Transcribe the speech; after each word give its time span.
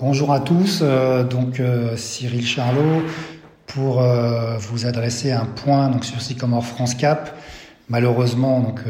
Bonjour 0.00 0.32
à 0.32 0.38
tous, 0.38 0.78
euh, 0.80 1.24
donc 1.24 1.58
euh, 1.58 1.96
Cyril 1.96 2.46
Charlot 2.46 3.02
pour 3.66 4.00
euh, 4.00 4.56
vous 4.56 4.86
adresser 4.86 5.32
un 5.32 5.44
point 5.44 5.88
donc 5.88 6.04
sur 6.04 6.20
Sycomore 6.20 6.64
France 6.64 6.94
Cap. 6.94 7.36
Malheureusement, 7.88 8.60
donc 8.60 8.80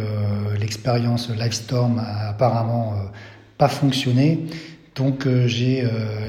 l'expérience 0.60 1.30
Livestorm 1.30 1.98
a 1.98 2.28
apparemment 2.28 2.94
pas 3.56 3.68
fonctionné, 3.68 4.46
donc 4.96 5.28
j'ai 5.46 5.86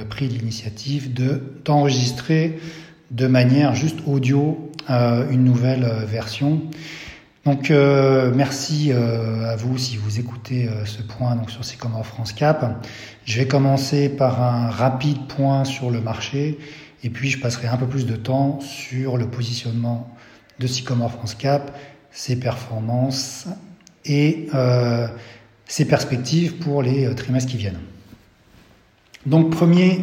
pris 0.07 0.27
l'initiative 0.27 1.11
de 1.11 1.41
d'enregistrer 1.65 2.59
de 3.09 3.25
manière 3.25 3.73
juste 3.73 3.97
audio 4.05 4.69
une 4.87 5.43
nouvelle 5.43 6.05
version. 6.05 6.61
Donc 7.45 7.71
euh, 7.71 8.33
merci 8.35 8.91
euh, 8.91 9.49
à 9.49 9.55
vous 9.55 9.77
si 9.77 9.95
vous 9.95 10.19
écoutez 10.19 10.67
euh, 10.67 10.85
ce 10.85 11.01
point 11.01 11.41
sur 11.47 11.63
Sycomore 11.63 12.05
France 12.05 12.33
Cap. 12.33 12.85
Je 13.23 13.39
vais 13.39 13.47
commencer 13.47 14.09
par 14.09 14.41
un 14.41 14.69
rapide 14.69 15.25
point 15.27 15.63
sur 15.63 15.89
le 15.89 16.01
marché 16.01 16.59
et 17.01 17.09
puis 17.09 17.29
je 17.29 17.39
passerai 17.39 17.67
un 17.67 17.77
peu 17.77 17.87
plus 17.87 18.05
de 18.05 18.17
temps 18.17 18.59
sur 18.59 19.15
le 19.15 19.27
positionnement 19.27 20.13
de 20.59 20.67
Sycomore 20.67 21.11
France 21.11 21.33
Cap, 21.33 21.77
ses 22.11 22.37
performances 22.37 23.47
et 24.05 24.47
ses 25.65 25.85
perspectives 25.85 26.55
pour 26.55 26.81
les 26.83 27.13
trimestres 27.15 27.49
qui 27.49 27.57
viennent. 27.57 27.79
Donc 29.25 29.51
premier 29.51 30.01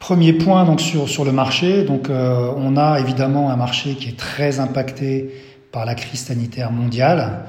premier 0.00 0.32
point 0.32 0.64
donc 0.64 0.80
sur 0.80 1.08
sur 1.08 1.24
le 1.24 1.30
marché, 1.30 1.84
donc 1.84 2.08
on 2.10 2.76
a 2.76 2.98
évidemment 2.98 3.50
un 3.50 3.56
marché 3.56 3.94
qui 3.94 4.08
est 4.08 4.18
très 4.18 4.58
impacté 4.58 5.30
par 5.72 5.84
la 5.84 5.94
crise 5.94 6.20
sanitaire 6.20 6.72
mondiale. 6.72 7.44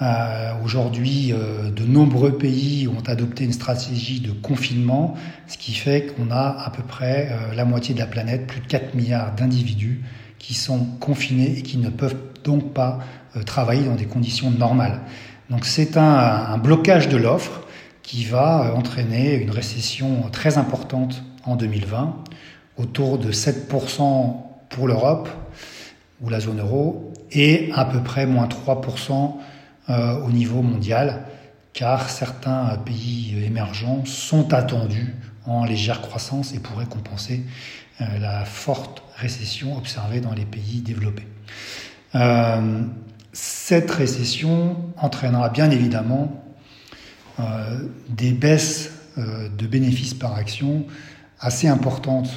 Euh, 0.00 0.52
Aujourd'hui, 0.64 1.32
euh, 1.32 1.70
de 1.70 1.84
nombreux 1.84 2.38
pays 2.38 2.88
ont 2.88 3.02
adopté 3.06 3.44
une 3.44 3.52
stratégie 3.52 4.20
de 4.20 4.32
confinement, 4.32 5.14
ce 5.46 5.58
qui 5.58 5.74
fait 5.74 6.06
qu'on 6.06 6.30
a 6.30 6.56
à 6.64 6.70
peu 6.70 6.82
près 6.82 7.28
euh, 7.30 7.54
la 7.54 7.64
moitié 7.64 7.94
de 7.94 8.00
la 8.00 8.06
planète, 8.06 8.46
plus 8.46 8.60
de 8.60 8.66
4 8.66 8.94
milliards 8.94 9.34
d'individus 9.34 10.02
qui 10.38 10.54
sont 10.54 10.86
confinés 10.98 11.58
et 11.58 11.62
qui 11.62 11.78
ne 11.78 11.88
peuvent 11.88 12.16
donc 12.42 12.72
pas 12.72 12.98
travailler 13.46 13.84
dans 13.84 13.94
des 13.94 14.06
conditions 14.06 14.50
normales. 14.50 15.00
Donc 15.50 15.64
c'est 15.64 15.96
un, 15.96 16.02
un, 16.02 16.58
blocage 16.58 17.08
de 17.08 17.16
l'offre 17.16 17.62
qui 18.02 18.24
va 18.24 18.74
entraîner 18.74 19.34
une 19.34 19.50
récession 19.50 20.28
très 20.32 20.58
importante 20.58 21.22
en 21.44 21.54
2020, 21.54 22.16
autour 22.76 23.18
de 23.18 23.30
7% 23.30 24.36
pour 24.68 24.88
l'Europe 24.88 25.28
ou 26.22 26.28
la 26.28 26.40
zone 26.40 26.60
euro, 26.60 27.12
et 27.30 27.70
à 27.74 27.84
peu 27.84 28.02
près 28.02 28.26
moins 28.26 28.46
3% 28.46 29.36
euh, 29.90 30.20
au 30.20 30.30
niveau 30.30 30.62
mondial, 30.62 31.24
car 31.72 32.08
certains 32.08 32.76
pays 32.84 33.42
émergents 33.44 34.04
sont 34.04 34.52
attendus 34.52 35.14
en 35.46 35.64
légère 35.64 36.00
croissance 36.02 36.54
et 36.54 36.60
pourraient 36.60 36.86
compenser 36.86 37.42
euh, 38.00 38.18
la 38.20 38.44
forte 38.44 39.02
récession 39.16 39.76
observée 39.76 40.20
dans 40.20 40.34
les 40.34 40.44
pays 40.44 40.82
développés. 40.82 41.26
Euh, 42.14 42.82
cette 43.32 43.90
récession 43.90 44.76
entraînera 44.96 45.48
bien 45.48 45.70
évidemment 45.70 46.38
des 48.10 48.32
baisses 48.32 48.92
de 49.16 49.66
bénéfices 49.66 50.12
par 50.12 50.34
action 50.34 50.84
assez 51.40 51.66
importantes 51.66 52.30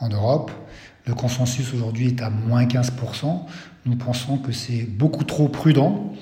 en 0.00 0.08
Europe, 0.08 0.50
le 1.08 1.14
consensus 1.14 1.72
aujourd'hui 1.72 2.08
est 2.08 2.20
à 2.20 2.28
moins 2.28 2.66
15%. 2.66 3.40
Nous 3.86 3.96
pensons 3.96 4.36
que 4.36 4.52
c'est 4.52 4.82
beaucoup 4.82 5.24
trop 5.24 5.48
prudent. 5.48 6.12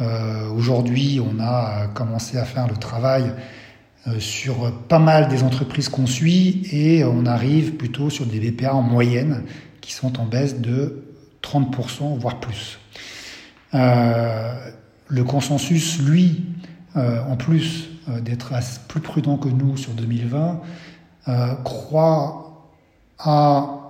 Euh, 0.00 0.48
aujourd'hui, 0.48 1.20
on 1.20 1.40
a 1.40 1.86
commencé 1.94 2.36
à 2.36 2.44
faire 2.44 2.66
le 2.66 2.74
travail 2.74 3.32
euh, 4.08 4.18
sur 4.18 4.72
pas 4.88 4.98
mal 4.98 5.28
des 5.28 5.44
entreprises 5.44 5.88
qu'on 5.88 6.08
suit 6.08 6.66
et 6.72 7.04
on 7.04 7.26
arrive 7.26 7.76
plutôt 7.76 8.10
sur 8.10 8.26
des 8.26 8.40
BPA 8.40 8.74
en 8.74 8.82
moyenne 8.82 9.44
qui 9.80 9.92
sont 9.92 10.18
en 10.18 10.26
baisse 10.26 10.60
de 10.60 11.04
30%, 11.44 12.18
voire 12.18 12.40
plus. 12.40 12.80
Euh, 13.72 14.52
le 15.06 15.22
consensus, 15.22 16.00
lui, 16.02 16.44
en 16.96 17.36
plus 17.36 17.88
d'être 18.22 18.52
plus 18.88 19.00
prudent 19.00 19.36
que 19.36 19.48
nous 19.48 19.76
sur 19.76 19.92
2020, 19.92 20.60
croit 21.64 22.72
à 23.18 23.83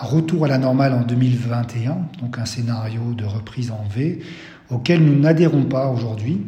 un 0.00 0.04
retour 0.06 0.44
à 0.44 0.48
la 0.48 0.58
normale 0.58 0.92
en 0.92 1.02
2021, 1.02 1.96
donc 2.20 2.38
un 2.38 2.44
scénario 2.46 3.14
de 3.16 3.24
reprise 3.24 3.70
en 3.70 3.84
V, 3.94 4.20
auquel 4.70 5.04
nous 5.04 5.18
n'adhérons 5.18 5.64
pas 5.64 5.88
aujourd'hui. 5.88 6.46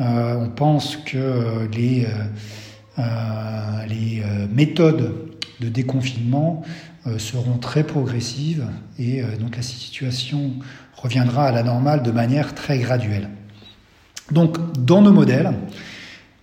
Euh, 0.00 0.36
on 0.44 0.50
pense 0.50 0.96
que 0.96 1.68
les, 1.74 2.04
euh, 2.04 2.08
euh 2.98 3.86
les 3.88 4.22
euh, 4.22 4.46
méthodes 4.52 5.14
de 5.60 5.68
déconfinement 5.68 6.62
euh, 7.06 7.18
seront 7.18 7.56
très 7.58 7.84
progressives 7.84 8.66
et 8.98 9.22
donc 9.40 9.56
la 9.56 9.62
situation 9.62 10.52
reviendra 10.96 11.46
à 11.46 11.52
la 11.52 11.62
normale 11.62 12.02
de 12.02 12.10
manière 12.10 12.54
très 12.54 12.78
graduelle. 12.78 13.28
Donc 14.32 14.58
dans 14.84 15.02
nos 15.02 15.12
modèles, 15.12 15.52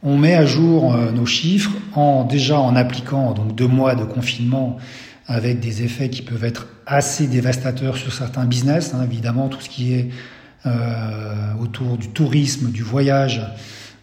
on 0.03 0.17
met 0.17 0.35
à 0.35 0.45
jour 0.45 0.95
nos 1.13 1.25
chiffres 1.25 1.71
en 1.93 2.23
déjà 2.23 2.59
en 2.59 2.75
appliquant 2.75 3.33
donc 3.33 3.55
deux 3.55 3.67
mois 3.67 3.95
de 3.95 4.03
confinement 4.03 4.77
avec 5.27 5.59
des 5.59 5.83
effets 5.83 6.09
qui 6.09 6.21
peuvent 6.21 6.43
être 6.43 6.67
assez 6.85 7.27
dévastateurs 7.27 7.97
sur 7.97 8.13
certains 8.13 8.45
business. 8.45 8.93
Hein, 8.93 9.03
évidemment, 9.03 9.49
tout 9.49 9.61
ce 9.61 9.69
qui 9.69 9.93
est 9.93 10.09
euh, 10.65 11.53
autour 11.59 11.97
du 11.97 12.09
tourisme, 12.09 12.71
du 12.71 12.83
voyage 12.83 13.41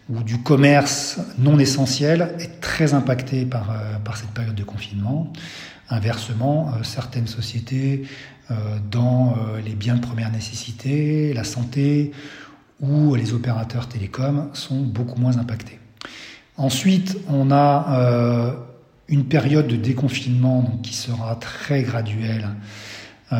ou 0.09 0.23
du 0.23 0.39
commerce 0.39 1.19
non 1.37 1.57
essentiel 1.59 2.35
est 2.39 2.59
très 2.59 2.93
impacté 2.93 3.45
par, 3.45 3.71
euh, 3.71 3.97
par 4.03 4.17
cette 4.17 4.29
période 4.29 4.55
de 4.55 4.63
confinement. 4.63 5.31
Inversement, 5.89 6.69
euh, 6.69 6.83
certaines 6.83 7.27
sociétés 7.27 8.03
dans 8.91 9.37
les 9.63 9.75
biens 9.75 9.95
de 9.95 10.01
première 10.01 10.29
nécessité, 10.29 11.33
la 11.33 11.45
santé 11.45 12.11
ou 12.81 13.15
les 13.15 13.31
opérateurs 13.31 13.87
télécoms 13.87 14.49
sont 14.51 14.81
beaucoup 14.81 15.17
moins 15.21 15.37
impactés. 15.37 15.79
Ensuite, 16.57 17.17
on 17.29 17.49
a 17.49 18.57
une 19.11 19.25
période 19.25 19.67
de 19.67 19.75
déconfinement 19.75 20.79
qui 20.81 20.95
sera 20.95 21.35
très 21.35 21.83
graduelle 21.83 22.49
euh, 23.33 23.37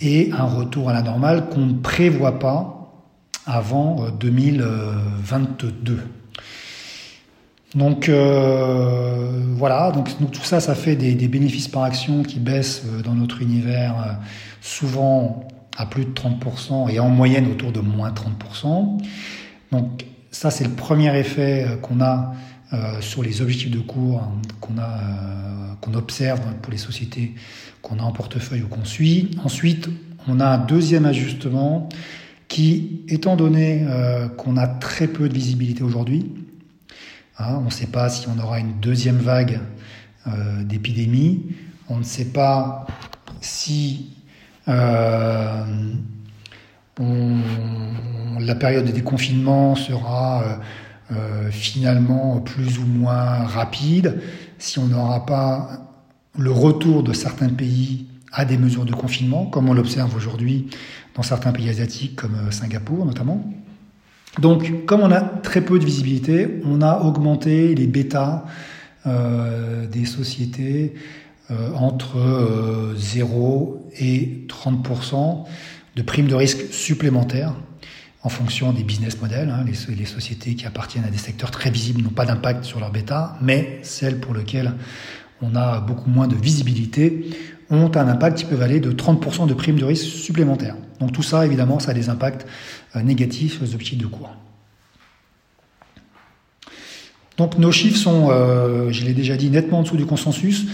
et 0.00 0.30
un 0.32 0.44
retour 0.44 0.88
à 0.88 0.92
la 0.92 1.02
normale 1.02 1.48
qu'on 1.48 1.66
ne 1.66 1.74
prévoit 1.74 2.38
pas 2.38 2.92
avant 3.44 4.08
2022. 4.10 5.92
Euh, 5.92 5.98
donc 7.74 8.08
euh, 8.08 9.42
voilà, 9.56 9.90
donc, 9.90 10.08
tout 10.32 10.44
ça, 10.44 10.60
ça 10.60 10.74
fait 10.74 10.96
des, 10.96 11.14
des, 11.14 11.28
bénéfices 11.28 11.68
par 11.68 11.82
action 11.82 12.22
qui 12.22 12.38
baissent 12.38 12.84
dans 13.04 13.14
notre 13.14 13.42
univers 13.42 14.18
souvent 14.60 15.48
à 15.76 15.86
plus 15.86 16.06
de 16.06 16.10
30% 16.10 16.88
et 16.90 16.98
en 16.98 17.08
moyenne 17.08 17.50
autour 17.50 17.72
de 17.72 17.80
moins 17.80 18.10
30%. 18.10 18.98
Donc 19.70 20.06
ça, 20.30 20.50
c'est 20.50 20.64
le 20.64 20.70
premier 20.70 21.16
effet 21.18 21.78
qu'on 21.82 22.00
a 22.00 22.32
euh, 22.74 23.00
sur 23.00 23.22
les 23.22 23.40
objectifs 23.40 23.70
de 23.70 23.78
cours 23.78 24.30
qu'on 24.60 24.76
a 24.76 24.82
euh, 24.82 25.72
qu'on 25.80 25.94
observe 25.94 26.38
pour 26.60 26.70
les 26.70 26.76
sociétés 26.76 27.34
qu'on 27.80 27.98
a 27.98 28.02
en 28.02 28.12
portefeuille 28.12 28.60
ou 28.60 28.68
qu'on 28.68 28.84
suit. 28.84 29.30
Ensuite, 29.42 29.88
on 30.26 30.38
a 30.38 30.46
un 30.46 30.58
deuxième 30.58 31.06
ajustement 31.06 31.88
qui, 32.46 33.04
étant 33.08 33.36
donné 33.36 33.86
euh, 33.88 34.28
qu'on 34.28 34.58
a 34.58 34.66
très 34.66 35.06
peu 35.06 35.30
de 35.30 35.34
visibilité 35.34 35.82
aujourd'hui, 35.82 36.30
hein, 37.38 37.56
on 37.58 37.66
ne 37.66 37.70
sait 37.70 37.86
pas 37.86 38.10
si 38.10 38.28
on 38.28 38.38
aura 38.38 38.60
une 38.60 38.78
deuxième 38.80 39.16
vague 39.18 39.60
d'épidémie, 40.60 41.46
on 41.88 41.96
ne 41.96 42.02
sait 42.02 42.26
pas 42.26 42.86
si 43.40 44.10
la 44.66 45.64
période 48.60 48.84
de 48.84 48.92
déconfinement 48.92 49.74
sera 49.74 50.60
euh, 51.10 51.50
finalement 51.50 52.40
plus 52.40 52.78
ou 52.78 52.86
moins 52.86 53.44
rapide, 53.44 54.20
si 54.58 54.78
on 54.78 54.88
n'aura 54.88 55.24
pas 55.26 55.88
le 56.38 56.50
retour 56.50 57.02
de 57.02 57.12
certains 57.12 57.48
pays 57.48 58.06
à 58.32 58.44
des 58.44 58.58
mesures 58.58 58.84
de 58.84 58.94
confinement, 58.94 59.46
comme 59.46 59.68
on 59.68 59.74
l'observe 59.74 60.14
aujourd'hui 60.14 60.68
dans 61.14 61.22
certains 61.22 61.52
pays 61.52 61.68
asiatiques 61.68 62.16
comme 62.16 62.34
euh, 62.34 62.50
Singapour 62.50 63.04
notamment. 63.04 63.44
Donc, 64.38 64.84
comme 64.84 65.00
on 65.00 65.10
a 65.10 65.20
très 65.20 65.62
peu 65.62 65.78
de 65.78 65.84
visibilité, 65.84 66.60
on 66.64 66.82
a 66.82 67.00
augmenté 67.00 67.74
les 67.74 67.86
bêtas 67.86 68.44
euh, 69.06 69.86
des 69.86 70.04
sociétés 70.04 70.94
entre 71.74 72.18
euh, 72.18 72.94
0 72.94 73.88
et 73.98 74.46
30% 74.48 75.44
de 75.96 76.02
primes 76.02 76.28
de 76.28 76.34
risque 76.34 76.72
supplémentaires 76.72 77.54
en 78.22 78.28
fonction 78.28 78.72
des 78.72 78.82
business 78.82 79.20
models. 79.20 79.50
Hein, 79.50 79.64
les, 79.64 80.04
sociétés 80.04 80.54
qui 80.54 80.66
appartiennent 80.66 81.04
à 81.04 81.10
des 81.10 81.18
secteurs 81.18 81.50
très 81.50 81.70
visibles 81.70 82.02
n'ont 82.02 82.10
pas 82.10 82.26
d'impact 82.26 82.64
sur 82.64 82.80
leur 82.80 82.90
bêta, 82.90 83.36
mais 83.40 83.78
celles 83.82 84.18
pour 84.18 84.34
lesquelles 84.34 84.72
on 85.40 85.54
a 85.54 85.80
beaucoup 85.80 86.10
moins 86.10 86.26
de 86.26 86.34
visibilité 86.34 87.30
ont 87.70 87.90
un 87.94 88.08
impact 88.08 88.38
qui 88.38 88.44
peut 88.44 88.60
aller 88.60 88.80
de 88.80 88.92
30% 88.92 89.46
de 89.46 89.54
primes 89.54 89.78
de 89.78 89.84
risque 89.84 90.06
supplémentaires. 90.06 90.76
Donc 91.00 91.12
tout 91.12 91.22
ça, 91.22 91.46
évidemment, 91.46 91.78
ça 91.78 91.92
a 91.92 91.94
des 91.94 92.08
impacts 92.08 92.46
euh, 92.96 93.02
négatifs 93.02 93.60
aux 93.62 93.74
objectifs 93.74 93.98
de 93.98 94.06
cours. 94.06 94.34
Donc 97.36 97.56
nos 97.56 97.70
chiffres 97.70 97.98
sont, 97.98 98.30
je 98.90 99.04
l'ai 99.04 99.14
déjà 99.14 99.36
dit, 99.36 99.48
nettement 99.48 99.78
en 99.78 99.82
dessous 99.82 99.96
du 99.96 100.06
consensus. 100.06 100.66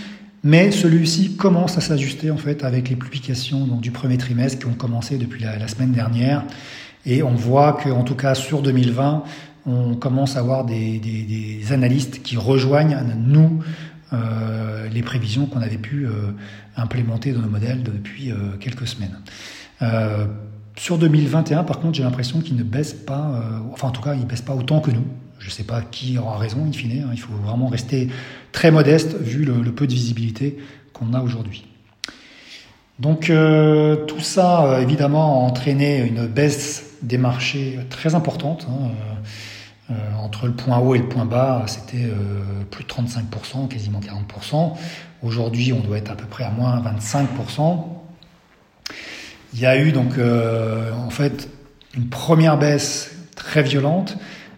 Mais 0.44 0.70
celui-ci 0.70 1.36
commence 1.36 1.78
à 1.78 1.80
s'ajuster 1.80 2.30
en 2.30 2.36
fait 2.36 2.64
avec 2.64 2.90
les 2.90 2.96
publications 2.96 3.66
du 3.78 3.90
premier 3.90 4.18
trimestre 4.18 4.58
qui 4.58 4.66
ont 4.66 4.74
commencé 4.74 5.16
depuis 5.16 5.42
la, 5.42 5.66
semaine 5.68 5.92
dernière. 5.92 6.44
Et 7.06 7.22
on 7.22 7.34
voit 7.34 7.74
qu'en 7.74 8.02
tout 8.02 8.14
cas 8.14 8.34
sur 8.34 8.62
2020, 8.62 9.24
on 9.66 9.94
commence 9.94 10.36
à 10.36 10.40
avoir 10.40 10.64
des, 10.64 11.60
analystes 11.70 12.22
qui 12.22 12.36
rejoignent 12.36 12.98
nous 13.16 13.62
euh, 14.12 14.88
les 14.90 15.02
prévisions 15.02 15.46
qu'on 15.46 15.60
avait 15.60 15.78
pu 15.78 16.06
euh, 16.06 16.32
implémenter 16.76 17.32
dans 17.32 17.40
nos 17.40 17.48
modèles 17.48 17.82
depuis 17.82 18.30
euh, 18.30 18.56
quelques 18.60 18.86
semaines. 18.86 19.18
Sur 20.76 20.98
2021, 20.98 21.62
par 21.62 21.78
contre, 21.78 21.94
j'ai 21.94 22.02
l'impression 22.02 22.40
qu'il 22.40 22.56
ne 22.56 22.64
baisse 22.64 22.94
pas, 22.94 23.44
enfin 23.72 23.88
en 23.88 23.90
tout 23.92 24.02
cas, 24.02 24.14
il 24.14 24.22
ne 24.22 24.26
baisse 24.26 24.42
pas 24.42 24.54
autant 24.54 24.80
que 24.80 24.90
nous. 24.90 25.04
Je 25.38 25.46
ne 25.46 25.52
sais 25.52 25.62
pas 25.62 25.82
qui 25.82 26.18
aura 26.18 26.36
raison 26.36 26.64
in 26.66 26.72
fine. 26.72 27.04
Hein. 27.04 27.10
il 27.12 27.20
faut 27.20 27.34
vraiment 27.34 27.68
rester 27.68 28.08
très 28.50 28.72
modeste 28.72 29.16
vu 29.20 29.44
le, 29.44 29.70
peu 29.70 29.86
de 29.86 29.92
visibilité 29.92 30.58
qu'on 30.92 31.12
a 31.12 31.20
aujourd'hui. 31.20 31.64
Donc 32.98 33.30
tout 34.08 34.20
ça, 34.20 34.80
évidemment, 34.80 35.44
a 35.44 35.48
entraîné 35.48 36.00
une 36.00 36.26
baisse 36.26 36.93
des 37.04 37.18
marchés 37.18 37.78
très 37.90 38.14
importante. 38.14 38.66
Hein. 38.70 38.90
Euh, 39.90 39.94
entre 40.18 40.46
le 40.46 40.54
point 40.54 40.78
haut 40.78 40.94
et 40.94 40.98
le 40.98 41.08
point 41.08 41.26
bas, 41.26 41.64
c'était 41.66 42.08
plus 42.70 42.84
de 42.84 42.88
35%, 42.88 43.68
quasiment 43.68 44.00
40%. 44.00 44.72
Aujourd'hui, 45.22 45.74
on 45.74 45.80
doit 45.80 45.98
être 45.98 46.10
à 46.10 46.16
peu 46.16 46.24
près 46.24 46.44
à 46.44 46.50
moins 46.50 46.82
25%. 46.82 47.84
Il 49.52 49.60
y 49.60 49.66
a 49.66 49.78
eu 49.78 49.92
donc 49.92 50.18
en 50.18 51.10
fait 51.10 51.50
une 51.94 52.08
première 52.08 52.58
baisse 52.58 53.14
très 53.36 53.62
violente 53.62 54.16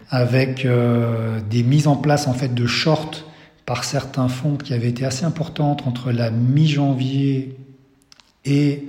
avec 0.09 0.65
euh, 0.65 1.39
des 1.49 1.63
mises 1.63 1.87
en 1.87 1.95
place 1.95 2.27
en 2.27 2.33
fait 2.33 2.53
de 2.53 2.65
shorts 2.65 3.25
par 3.65 3.83
certains 3.83 4.29
fonds 4.29 4.55
qui 4.55 4.73
avaient 4.73 4.89
été 4.89 5.05
assez 5.05 5.25
importantes 5.25 5.85
entre 5.85 6.11
la 6.11 6.31
mi-janvier 6.31 7.57
et 8.45 8.87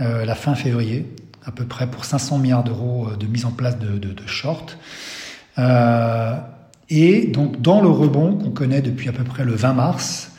euh, 0.00 0.24
la 0.26 0.34
fin 0.34 0.54
février, 0.54 1.06
à 1.44 1.50
peu 1.50 1.64
près 1.64 1.86
pour 1.86 2.04
500 2.04 2.38
milliards 2.38 2.64
d'euros 2.64 3.08
euh, 3.08 3.16
de 3.16 3.26
mise 3.26 3.44
en 3.44 3.50
place 3.50 3.78
de, 3.78 3.98
de, 3.98 4.12
de 4.12 4.26
shorts. 4.26 4.76
Euh, 5.58 6.36
et 6.88 7.26
donc 7.26 7.60
dans 7.60 7.80
le 7.80 7.88
rebond 7.88 8.36
qu'on 8.36 8.50
connaît 8.50 8.82
depuis 8.82 9.08
à 9.08 9.12
peu 9.12 9.24
près 9.24 9.44
le 9.44 9.54
20 9.54 9.72
mars, 9.72 10.32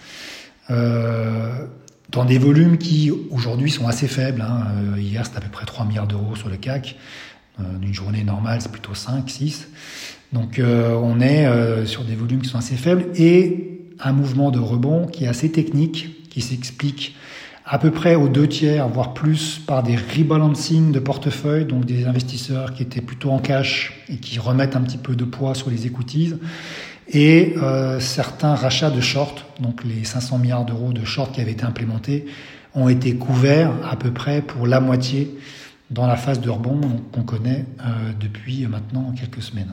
euh, 0.69 1.65
dans 2.09 2.25
des 2.25 2.37
volumes 2.37 2.77
qui 2.77 3.11
aujourd'hui 3.31 3.71
sont 3.71 3.87
assez 3.87 4.07
faibles. 4.07 4.41
Hein. 4.41 4.97
Hier 4.97 5.25
c'était 5.25 5.37
à 5.37 5.41
peu 5.41 5.49
près 5.49 5.65
3 5.65 5.85
milliards 5.85 6.07
d'euros 6.07 6.35
sur 6.35 6.49
le 6.49 6.57
CAC. 6.57 6.95
Euh, 7.59 7.63
une 7.81 7.93
journée 7.93 8.23
normale, 8.23 8.61
c'est 8.61 8.71
plutôt 8.71 8.93
5, 8.93 9.29
6. 9.29 9.67
Donc 10.31 10.59
on 10.59 11.19
est 11.19 11.85
sur 11.85 12.03
des 12.03 12.15
volumes 12.15 12.41
qui 12.41 12.49
sont 12.49 12.57
assez 12.57 12.75
faibles 12.75 13.05
et 13.15 13.73
un 13.99 14.13
mouvement 14.13 14.49
de 14.49 14.57
rebond 14.57 15.05
qui 15.05 15.25
est 15.25 15.27
assez 15.27 15.51
technique, 15.51 16.22
qui 16.33 16.41
s'explique 16.41 17.15
à 17.65 17.79
peu 17.79 17.91
près 17.91 18.15
aux 18.15 18.27
deux 18.27 18.47
tiers, 18.47 18.89
voire 18.89 19.13
plus, 19.13 19.59
par 19.65 19.83
des 19.83 19.95
rebalancing 19.95 20.91
de 20.91 20.99
portefeuille, 20.99 21.65
donc 21.65 21.85
des 21.85 22.05
investisseurs 22.05 22.73
qui 22.73 22.83
étaient 22.83 23.01
plutôt 23.01 23.31
en 23.31 23.39
cash 23.39 24.03
et 24.09 24.17
qui 24.17 24.37
remettent 24.39 24.75
un 24.75 24.81
petit 24.81 24.97
peu 24.97 25.15
de 25.15 25.23
poids 25.23 25.55
sur 25.55 25.69
les 25.69 25.85
equities, 25.85 26.33
et 27.07 27.53
euh, 27.57 27.99
certains 27.99 28.55
rachats 28.55 28.89
de 28.89 28.99
short, 28.99 29.45
donc 29.61 29.83
les 29.85 30.03
500 30.03 30.39
milliards 30.39 30.65
d'euros 30.65 30.91
de 30.91 31.05
short 31.05 31.33
qui 31.33 31.41
avaient 31.41 31.51
été 31.51 31.63
implémentés, 31.63 32.25
ont 32.75 32.89
été 32.89 33.15
couverts 33.15 33.71
à 33.89 33.95
peu 33.95 34.11
près 34.11 34.41
pour 34.41 34.67
la 34.67 34.79
moitié 34.81 35.37
dans 35.91 36.07
la 36.07 36.15
phase 36.15 36.41
de 36.41 36.49
rebond 36.49 36.81
qu'on 37.11 37.23
connaît 37.23 37.65
euh, 37.79 37.83
depuis 38.19 38.65
maintenant 38.65 39.13
quelques 39.17 39.43
semaines. 39.43 39.71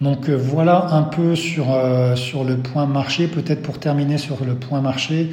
Donc 0.00 0.28
euh, 0.28 0.36
voilà 0.36 0.92
un 0.92 1.02
peu 1.02 1.34
sur, 1.34 1.72
euh, 1.72 2.16
sur 2.16 2.44
le 2.44 2.58
point 2.58 2.86
marché. 2.86 3.28
Peut-être 3.28 3.62
pour 3.62 3.78
terminer 3.78 4.18
sur 4.18 4.44
le 4.44 4.54
point 4.54 4.80
marché, 4.80 5.30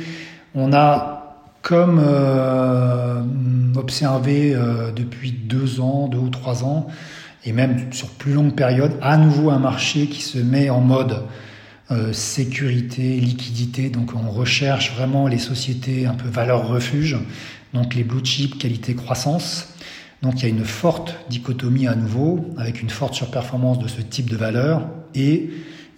on 0.56 0.74
a 0.74 1.20
comme 1.62 2.02
observé 3.78 4.54
depuis 4.94 5.32
deux 5.32 5.80
ans, 5.80 6.10
deux 6.10 6.18
ou 6.18 6.28
trois 6.28 6.66
ans, 6.66 6.88
et 7.46 7.54
même 7.54 7.94
sur 7.94 8.10
plus 8.10 8.34
longue 8.34 8.54
période, 8.54 8.92
à 9.02 9.16
nouveau 9.16 9.50
un 9.50 9.60
marché 9.60 10.08
qui 10.08 10.22
se 10.22 10.38
met 10.38 10.70
en 10.70 10.82
mode 10.82 11.24
sécurité, 12.12 13.18
liquidité. 13.22 13.90
Donc 13.90 14.12
on 14.14 14.30
recherche 14.30 14.94
vraiment 14.94 15.30
les 15.30 15.38
sociétés 15.38 16.06
un 16.06 16.16
peu 16.16 16.28
valeur 16.28 16.68
refuge, 16.68 17.18
donc 17.74 17.96
les 17.96 18.04
blue 18.04 18.26
chips 18.26 18.58
qualité 18.58 18.94
croissance. 18.94 19.74
Donc 20.24 20.40
il 20.40 20.44
y 20.44 20.46
a 20.46 20.50
une 20.50 20.64
forte 20.64 21.18
dichotomie 21.30 21.86
à 21.86 21.96
nouveau, 21.96 22.46
avec 22.58 22.82
une 22.82 22.90
forte 22.90 23.14
surperformance 23.14 23.78
de 23.78 23.90
ce 23.90 24.02
type 24.02 24.30
de 24.30 24.38
valeurs 24.38 24.88
et 25.14 25.50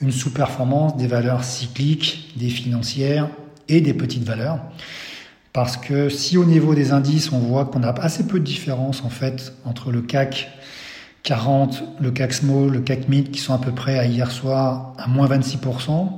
une 0.02 0.12
sous-performance 0.12 0.98
des 0.98 1.06
valeurs 1.06 1.44
cycliques, 1.44 2.34
des 2.36 2.50
financières 2.50 3.30
et 3.70 3.82
des 3.82 3.94
petites 3.94 4.24
valeurs. 4.24 4.60
Parce 5.54 5.78
que 5.78 6.10
si 6.10 6.38
au 6.40 6.44
niveau 6.44 6.74
des 6.74 6.92
indices, 6.92 7.32
on 7.32 7.38
voit 7.38 7.66
qu'on 7.66 7.84
a 7.84 7.92
assez 8.02 8.26
peu 8.26 8.40
de 8.40 8.44
différence 8.44 9.04
en 9.04 9.10
fait 9.10 9.54
entre 9.64 9.92
le 9.92 10.02
CAC 10.02 10.50
40, 11.22 11.84
le 12.02 12.10
CAC 12.10 12.34
Small, 12.34 12.72
le 12.72 12.80
CAC 12.80 13.08
Mid 13.08 13.30
qui 13.30 13.40
sont 13.40 13.54
à 13.54 13.60
peu 13.60 13.72
près 13.72 14.00
à 14.00 14.06
hier 14.06 14.32
soir 14.32 14.96
à 14.98 15.08
moins 15.08 15.28
26%, 15.28 16.10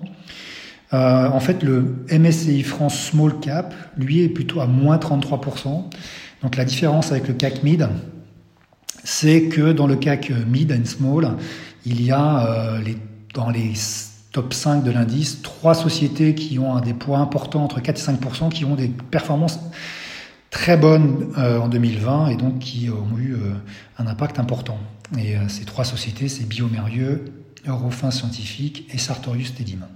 euh, 0.93 1.27
en 1.27 1.39
fait, 1.39 1.63
le 1.63 2.05
MSCI 2.11 2.63
France 2.63 3.09
Small 3.09 3.39
Cap, 3.39 3.73
lui, 3.97 4.23
est 4.23 4.29
plutôt 4.29 4.61
à 4.61 4.67
moins 4.67 4.97
33%. 4.97 5.89
Donc 6.41 6.55
la 6.55 6.65
différence 6.65 7.11
avec 7.11 7.27
le 7.27 7.33
CAC 7.33 7.63
Mid, 7.63 7.87
c'est 9.03 9.43
que 9.43 9.71
dans 9.71 9.87
le 9.87 9.95
CAC 9.95 10.31
Mid 10.47 10.71
and 10.71 10.85
Small, 10.85 11.37
il 11.85 12.01
y 12.01 12.11
a 12.11 12.45
euh, 12.45 12.81
dans 13.33 13.49
les 13.49 13.73
top 14.31 14.53
5 14.53 14.83
de 14.83 14.91
l'indice, 14.91 15.41
trois 15.41 15.73
sociétés 15.73 16.35
qui 16.35 16.59
ont 16.59 16.75
un 16.75 16.81
des 16.81 16.93
poids 16.93 17.19
importants 17.19 17.63
entre 17.63 17.81
4 17.81 17.97
et 17.97 18.13
5%, 18.13 18.49
qui 18.49 18.65
ont 18.65 18.75
des 18.75 18.89
performances 18.89 19.59
très 20.49 20.77
bonnes 20.77 21.33
euh, 21.37 21.59
en 21.59 21.67
2020 21.67 22.27
et 22.27 22.35
donc 22.35 22.59
qui 22.59 22.89
ont 22.89 23.17
eu 23.17 23.33
euh, 23.33 23.53
un 23.97 24.07
impact 24.07 24.39
important. 24.39 24.77
Et 25.17 25.35
ces 25.47 25.63
trois 25.63 25.85
sociétés, 25.85 26.27
c'est 26.27 26.45
Biomérieux, 26.45 27.23
Eurofin 27.65 28.11
Scientifique 28.11 28.89
et 28.93 28.97
Sartorius 28.97 29.55
Tedim. 29.55 29.87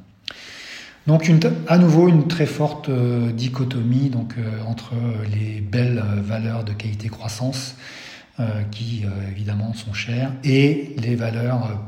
Donc 1.08 1.32
à 1.68 1.78
nouveau 1.80 2.08
une 2.10 2.28
très 2.28 2.46
forte 2.46 2.90
euh, 2.90 3.32
dichotomie 3.32 4.12
euh, 4.14 4.64
entre 4.68 4.94
les 5.32 5.60
belles 5.60 5.98
euh, 5.98 6.22
valeurs 6.22 6.64
de 6.64 6.74
qualité 6.74 7.10
croissance 7.10 7.76
qui 8.72 9.04
évidemment 9.30 9.76
sont 9.76 9.94
chères 9.94 10.32
et 10.44 10.96
les 10.98 11.14
valeurs 11.14 11.80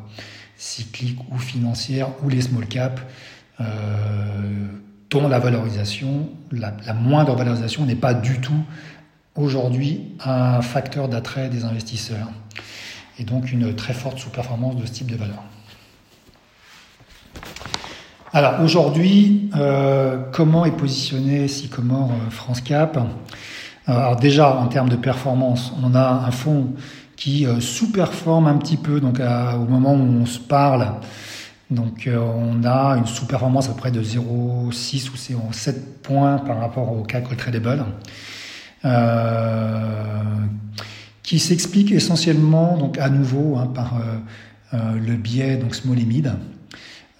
cycliques 0.55 1.17
ou 1.31 1.39
financières 1.39 2.09
ou 2.21 2.29
les 2.29 2.41
small 2.41 2.67
caps 2.67 3.01
dont 5.09 5.27
la 5.27 5.39
valorisation, 5.39 6.29
la, 6.51 6.75
la 6.85 6.93
moindre 6.93 7.35
valorisation 7.35 7.87
n'est 7.87 7.95
pas 7.95 8.13
du 8.13 8.39
tout 8.39 8.63
aujourd'hui 9.33 10.15
un 10.23 10.61
facteur 10.61 11.09
d'attrait 11.09 11.49
des 11.49 11.63
investisseurs 11.63 12.29
et 13.17 13.23
donc 13.23 13.51
une 13.51 13.75
très 13.75 13.93
forte 13.93 14.19
sous-performance 14.19 14.75
de 14.75 14.85
ce 14.85 14.91
type 14.91 15.09
de 15.09 15.15
valeur. 15.15 15.43
Alors 18.35 18.61
aujourd'hui, 18.61 19.51
euh, 19.55 20.17
comment 20.31 20.65
est 20.65 20.71
positionné 20.71 21.47
Sycomore 21.47 22.09
euh, 22.13 22.31
France 22.31 22.61
Cap? 22.61 22.97
Euh, 22.97 23.03
Alors 23.91 24.15
déjà 24.15 24.57
en 24.57 24.65
termes 24.65 24.89
de 24.89 24.95
performance, 24.95 25.71
on 25.83 25.93
a 25.93 26.25
un 26.25 26.31
fonds 26.31 26.73
qui 27.15 27.45
sous-performe 27.59 28.47
un 28.47 28.57
petit 28.57 28.75
peu. 28.75 28.99
Donc 28.99 29.19
au 29.19 29.69
moment 29.69 29.93
où 29.93 30.21
on 30.21 30.25
se 30.25 30.39
parle, 30.39 30.93
donc 31.69 32.09
on 32.09 32.63
a 32.65 32.97
une 32.97 33.05
sous-performance 33.05 33.69
à 33.69 33.73
peu 33.73 33.77
près 33.77 33.91
de 33.91 34.01
0,6 34.01 35.09
ou 35.09 35.51
0,7 35.51 35.75
points 36.01 36.39
par 36.39 36.59
rapport 36.59 36.91
au 36.91 37.03
CAC 37.03 37.37
Tradable. 37.37 37.85
qui 41.21 41.39
s'explique 41.39 41.91
essentiellement 41.91 42.77
donc 42.77 42.97
à 42.97 43.09
nouveau 43.09 43.57
hein, 43.57 43.67
par 43.67 44.01
le 44.73 45.15
biais 45.15 45.55
donc 45.57 45.75
small 45.75 45.99
et 45.99 46.05
mid 46.05 46.33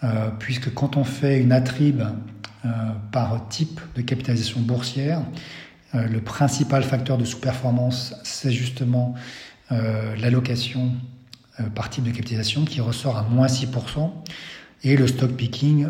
euh, 0.04 0.30
puisque 0.38 0.74
quand 0.74 0.98
on 0.98 1.04
fait 1.06 1.40
une 1.40 1.54
attrib 1.54 2.02
euh, 2.02 2.70
par 3.12 3.48
type 3.48 3.80
de 3.96 4.02
capitalisation 4.02 4.60
boursière, 4.60 5.22
euh, 5.96 6.08
le 6.08 6.20
principal 6.20 6.84
facteur 6.84 7.18
de 7.18 7.24
sous-performance, 7.26 8.16
c'est 8.24 8.52
justement 8.52 9.16
l'allocation 10.20 10.92
par 11.74 11.90
type 11.90 12.04
de 12.04 12.12
capitalisation 12.12 12.64
qui 12.64 12.80
ressort 12.80 13.18
à 13.18 13.24
moins 13.24 13.48
6%, 13.48 14.12
et 14.84 14.96
le 14.96 15.08
stock 15.08 15.32
picking 15.32 15.88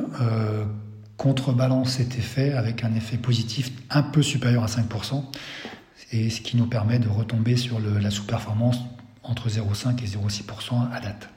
contrebalance 1.18 1.98
cet 1.98 2.18
effet 2.18 2.54
avec 2.54 2.86
un 2.86 2.96
effet 2.96 3.18
positif 3.18 3.72
un 3.90 4.04
peu 4.04 4.22
supérieur 4.22 4.64
à 4.64 4.68
5%, 4.68 5.22
et 6.14 6.30
ce 6.30 6.40
qui 6.40 6.56
nous 6.56 6.68
permet 6.68 6.98
de 6.98 7.10
retomber 7.10 7.58
sur 7.58 7.82
la 7.82 8.10
sous-performance 8.10 8.78
entre 9.24 9.50
0,5 9.50 10.02
et 10.02 10.08
0,6% 10.08 10.90
à 10.94 11.02
date. 11.02 11.28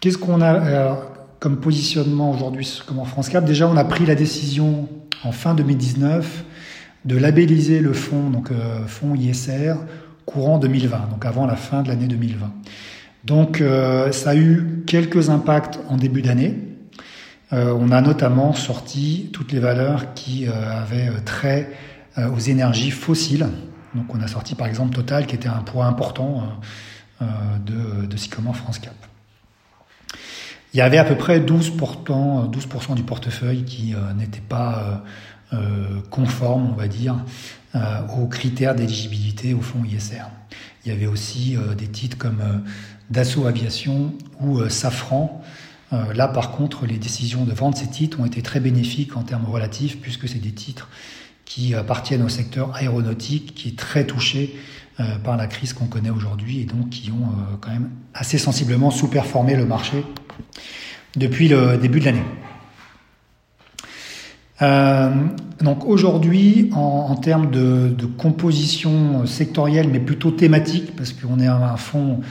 Qu'est-ce 0.00 0.18
qu'on 0.18 0.40
a 0.40 0.54
euh, 0.54 0.94
comme 1.40 1.58
positionnement 1.58 2.30
aujourd'hui 2.30 2.82
comme 2.86 3.00
en 3.00 3.04
France 3.04 3.28
Cap? 3.28 3.44
Déjà, 3.44 3.66
on 3.66 3.76
a 3.76 3.84
pris 3.84 4.06
la 4.06 4.14
décision 4.14 4.88
en 5.24 5.32
fin 5.32 5.54
2019 5.54 6.44
de 7.04 7.16
labelliser 7.16 7.80
le 7.80 7.92
fonds, 7.92 8.30
donc 8.30 8.52
euh, 8.52 8.86
fonds 8.86 9.16
ISR, 9.16 9.74
courant 10.24 10.58
2020, 10.58 11.08
donc 11.10 11.26
avant 11.26 11.46
la 11.46 11.56
fin 11.56 11.82
de 11.82 11.88
l'année 11.88 12.06
2020. 12.06 12.52
Donc 13.24 13.62
ça 14.12 14.30
a 14.30 14.36
eu 14.36 14.84
quelques 14.86 15.28
impacts 15.28 15.80
en 15.88 15.96
début 15.96 16.22
d'année. 16.22 16.54
on 17.50 17.90
a 17.90 18.00
notamment 18.00 18.54
sorti 18.54 19.28
toutes 19.32 19.52
les 19.52 19.58
valeurs 19.58 20.14
qui 20.14 20.46
avaient 20.46 21.10
trait 21.26 21.70
aux 22.16 22.38
énergies 22.38 22.92
fossiles. 22.92 23.48
Donc 23.94 24.14
on 24.14 24.20
a 24.22 24.28
sorti 24.28 24.54
par 24.54 24.68
exemple 24.68 24.94
Total 24.94 25.26
qui 25.26 25.34
était 25.34 25.48
un 25.48 25.62
poids 25.62 25.86
important 25.86 26.44
de, 27.20 28.06
de 28.06 28.16
France 28.54 28.78
Cap. 28.78 28.94
Il 30.74 30.76
y 30.76 30.80
avait 30.82 30.98
à 30.98 31.04
peu 31.04 31.14
près 31.14 31.40
12%, 31.40 32.50
12 32.50 32.68
du 32.94 33.02
portefeuille 33.02 33.64
qui 33.64 33.94
euh, 33.94 34.12
n'était 34.12 34.42
pas 34.46 35.02
euh, 35.52 35.56
euh, 35.56 36.00
conforme, 36.10 36.70
on 36.70 36.74
va 36.74 36.88
dire, 36.88 37.16
aux 38.18 38.26
critères 38.26 38.74
d'éligibilité 38.74 39.54
au 39.54 39.60
fonds 39.60 39.84
ISR. 39.84 40.24
Il 40.84 40.92
y 40.92 40.94
avait 40.94 41.06
aussi 41.06 41.56
des 41.76 41.86
titres 41.86 42.16
comme 42.16 42.42
Dassault 43.10 43.46
Aviation 43.46 44.14
ou 44.40 44.66
Safran. 44.68 45.42
là, 45.92 46.28
par 46.28 46.50
contre, 46.50 46.86
les 46.86 46.96
décisions 46.96 47.44
de 47.44 47.52
vente 47.52 47.74
de 47.74 47.78
ces 47.80 47.86
titres 47.86 48.18
ont 48.20 48.24
été 48.24 48.42
très 48.42 48.58
bénéfiques 48.58 49.16
en 49.16 49.22
termes 49.22 49.44
relatifs, 49.44 50.00
puisque 50.00 50.28
c'est 50.28 50.40
des 50.40 50.50
titres 50.50 50.88
qui 51.48 51.74
appartiennent 51.74 52.22
au 52.22 52.28
secteur 52.28 52.74
aéronautique, 52.76 53.54
qui 53.54 53.68
est 53.68 53.78
très 53.78 54.04
touché 54.04 54.54
par 55.24 55.36
la 55.36 55.46
crise 55.46 55.72
qu'on 55.72 55.86
connaît 55.86 56.10
aujourd'hui, 56.10 56.60
et 56.60 56.64
donc 56.64 56.90
qui 56.90 57.10
ont 57.10 57.32
quand 57.60 57.70
même 57.70 57.88
assez 58.12 58.36
sensiblement 58.36 58.90
sous-performé 58.90 59.54
le 59.56 59.64
marché 59.64 60.04
depuis 61.16 61.48
le 61.48 61.78
début 61.78 62.00
de 62.00 62.04
l'année. 62.04 62.24
Euh, 64.60 65.10
donc 65.60 65.84
aujourd'hui, 65.86 66.70
en, 66.74 67.14
termes 67.16 67.50
de, 67.50 67.94
composition 68.18 69.26
sectorielle, 69.26 69.88
mais 69.90 70.00
plutôt 70.00 70.30
thématique, 70.30 70.96
parce 70.96 71.12
qu'on 71.12 71.38
est 71.38 71.46
un, 71.46 71.76
fonds 71.76 72.20
euh, 72.20 72.24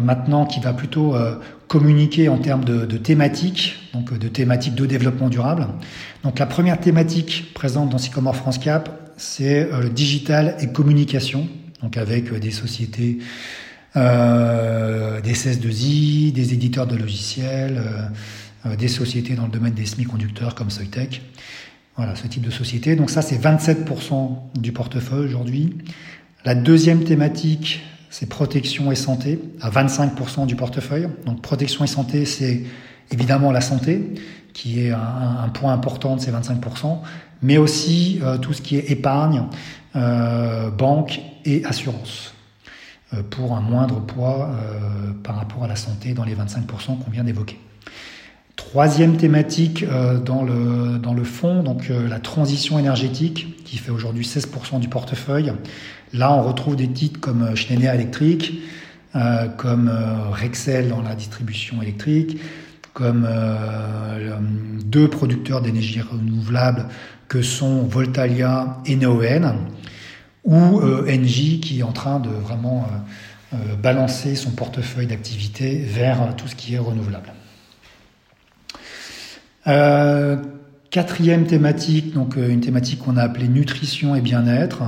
maintenant 0.00 0.46
qui 0.46 0.60
va 0.60 0.72
plutôt 0.72 1.14
euh, 1.14 1.36
communiquer 1.68 2.28
en 2.28 2.38
termes 2.38 2.64
de, 2.64 2.86
de 2.86 2.96
thématiques, 2.96 3.90
donc 3.92 4.16
de 4.16 4.28
thématiques 4.28 4.74
de 4.74 4.86
développement 4.86 5.28
durable. 5.28 5.66
Donc 6.22 6.38
la 6.38 6.46
première 6.46 6.80
thématique 6.80 7.52
présente 7.54 7.90
dans 7.90 7.98
Sycomore 7.98 8.36
France 8.36 8.58
Cap, 8.58 9.12
c'est 9.16 9.68
le 9.80 9.88
digital 9.90 10.56
et 10.60 10.68
communication, 10.68 11.48
donc 11.82 11.96
avec 11.96 12.32
des 12.34 12.50
sociétés 12.50 13.18
euh, 13.96 15.20
des 15.20 15.34
CS2I, 15.34 16.32
des 16.32 16.52
éditeurs 16.52 16.88
de 16.88 16.96
logiciels, 16.96 17.76
euh, 17.78 18.70
euh, 18.72 18.76
des 18.76 18.88
sociétés 18.88 19.34
dans 19.34 19.44
le 19.44 19.52
domaine 19.52 19.74
des 19.74 19.86
semi-conducteurs 19.86 20.56
comme 20.56 20.70
Soitec. 20.70 21.22
Voilà, 21.96 22.16
ce 22.16 22.26
type 22.26 22.42
de 22.42 22.50
société. 22.50 22.96
Donc 22.96 23.08
ça, 23.10 23.22
c'est 23.22 23.36
27% 23.36 24.58
du 24.58 24.72
portefeuille 24.72 25.26
aujourd'hui. 25.26 25.76
La 26.44 26.56
deuxième 26.56 27.04
thématique, 27.04 27.84
c'est 28.14 28.26
protection 28.26 28.92
et 28.92 28.94
santé, 28.94 29.40
à 29.60 29.70
25% 29.70 30.46
du 30.46 30.54
portefeuille. 30.54 31.08
Donc 31.26 31.42
protection 31.42 31.82
et 31.82 31.88
santé, 31.88 32.24
c'est 32.24 32.62
évidemment 33.10 33.50
la 33.50 33.60
santé, 33.60 34.14
qui 34.52 34.86
est 34.86 34.92
un, 34.92 35.48
point 35.52 35.72
important 35.72 36.14
de 36.14 36.20
ces 36.20 36.30
25%, 36.30 37.00
mais 37.42 37.58
aussi 37.58 38.20
tout 38.40 38.52
ce 38.52 38.62
qui 38.62 38.76
est 38.76 38.88
épargne, 38.92 39.42
euh, 39.96 40.70
banque 40.70 41.20
et 41.44 41.64
assurance. 41.64 42.34
Euh, 43.14 43.22
pour 43.22 43.56
un 43.56 43.60
moindre 43.60 44.00
poids 44.00 44.48
euh, 44.48 45.12
par 45.24 45.36
rapport 45.36 45.64
à 45.64 45.68
la 45.68 45.76
santé 45.76 46.14
dans 46.14 46.24
les 46.24 46.34
25% 46.34 46.98
qu'on 46.98 47.10
vient 47.10 47.24
d'évoquer. 47.24 47.58
Troisième 48.70 49.16
thématique 49.16 49.84
euh, 49.84 50.18
dans, 50.18 50.42
le, 50.42 50.98
dans 50.98 51.14
le 51.14 51.24
fond, 51.24 51.62
donc 51.62 51.88
la 51.88 52.18
transition 52.18 52.78
énergétique, 52.78 53.64
qui 53.64 53.78
fait 53.78 53.90
aujourd'hui 53.90 54.24
16% 54.24 54.80
du 54.80 54.88
portefeuille. 54.88 55.52
Là, 56.12 56.32
on 56.32 56.42
retrouve 56.42 56.76
des 56.76 56.88
titres 56.88 57.20
comme 57.20 57.54
Schneider 57.56 57.94
Electric, 57.94 58.60
comme 59.56 59.90
Rexel 60.32 60.88
dans 60.88 61.02
la 61.02 61.14
distribution 61.14 61.80
électrique, 61.82 62.38
comme 62.92 63.28
deux 64.84 65.08
producteurs 65.08 65.60
d'énergie 65.60 66.00
renouvelable 66.00 66.86
que 67.28 67.42
sont 67.42 67.82
Voltalia 67.82 68.78
et 68.86 68.96
Neoen 68.96 69.56
ou 70.44 70.80
euh, 70.80 71.06
Engie 71.08 71.60
qui 71.60 71.80
est 71.80 71.82
en 71.82 71.92
train 71.92 72.20
de 72.20 72.28
vraiment 72.28 72.86
euh, 73.52 73.56
euh, 73.56 73.76
balancer 73.76 74.34
son 74.34 74.50
portefeuille 74.50 75.06
d'activité 75.06 75.78
vers 75.78 76.36
tout 76.36 76.48
ce 76.48 76.54
qui 76.54 76.74
est 76.74 76.78
renouvelable. 76.78 77.32
Quatrième 79.64 81.46
thématique, 81.46 82.12
donc 82.14 82.36
une 82.36 82.60
thématique 82.60 83.00
qu'on 83.00 83.16
a 83.16 83.22
appelée 83.22 83.48
nutrition 83.48 84.14
et 84.14 84.20
bien-être, 84.20 84.82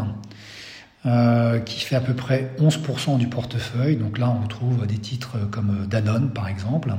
qui 1.65 1.81
fait 1.81 1.97
à 1.97 2.01
peu 2.01 2.15
près 2.15 2.51
11% 2.61 3.17
du 3.19 3.29
portefeuille. 3.29 3.97
Donc 3.97 4.19
là, 4.19 4.29
on 4.31 4.43
retrouve 4.43 4.87
des 4.87 4.99
titres 4.99 5.37
comme 5.51 5.87
Danone, 5.89 6.31
par 6.31 6.49
exemple. 6.49 6.93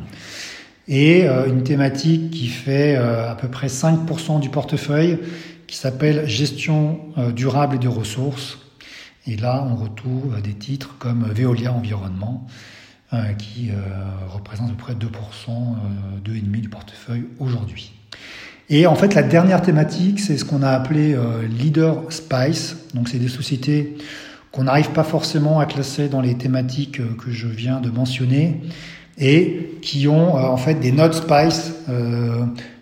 Et 0.87 1.27
une 1.27 1.63
thématique 1.63 2.31
qui 2.31 2.47
fait 2.47 2.95
à 2.95 3.35
peu 3.35 3.47
près 3.47 3.67
5% 3.67 4.39
du 4.39 4.49
portefeuille, 4.49 5.19
qui 5.67 5.75
s'appelle 5.75 6.27
Gestion 6.27 6.99
euh, 7.17 7.31
durable 7.31 7.75
et 7.75 7.79
de 7.79 7.89
ressources. 7.89 8.57
Et 9.27 9.35
là, 9.35 9.67
on 9.69 9.75
retrouve 9.75 10.41
des 10.41 10.53
titres 10.53 10.95
comme 10.97 11.25
Veolia 11.25 11.73
Environnement, 11.73 12.47
euh, 12.47 12.51
qui 13.37 13.69
euh, 13.69 13.73
représente 14.29 14.69
à 14.69 14.73
peu 14.73 14.77
près 14.77 14.93
2%, 14.93 14.97
2,5% 16.25 16.61
du 16.61 16.69
portefeuille 16.69 17.25
aujourd'hui. 17.39 17.93
Et 18.69 18.85
en 18.85 18.95
fait, 18.95 19.13
la 19.13 19.23
dernière 19.23 19.61
thématique, 19.61 20.19
c'est 20.19 20.37
ce 20.37 20.43
qu'on 20.43 20.61
a 20.61 20.69
appelé 20.69 21.17
Leader 21.49 22.03
Spice. 22.09 22.75
Donc, 22.93 23.07
c'est 23.07 23.17
des 23.17 23.29
sociétés 23.29 23.97
qu'on 24.51 24.65
n'arrive 24.65 24.89
pas 24.89 25.05
forcément 25.05 25.61
à 25.61 25.65
classer 25.65 26.09
dans 26.09 26.19
les 26.19 26.35
thématiques 26.35 26.99
que 27.17 27.31
je 27.31 27.47
viens 27.47 27.79
de 27.79 27.89
mentionner 27.89 28.61
et 29.17 29.79
qui 29.81 30.09
ont 30.09 30.35
en 30.35 30.57
fait 30.57 30.75
des 30.75 30.91
notes 30.91 31.13
Spice 31.13 31.71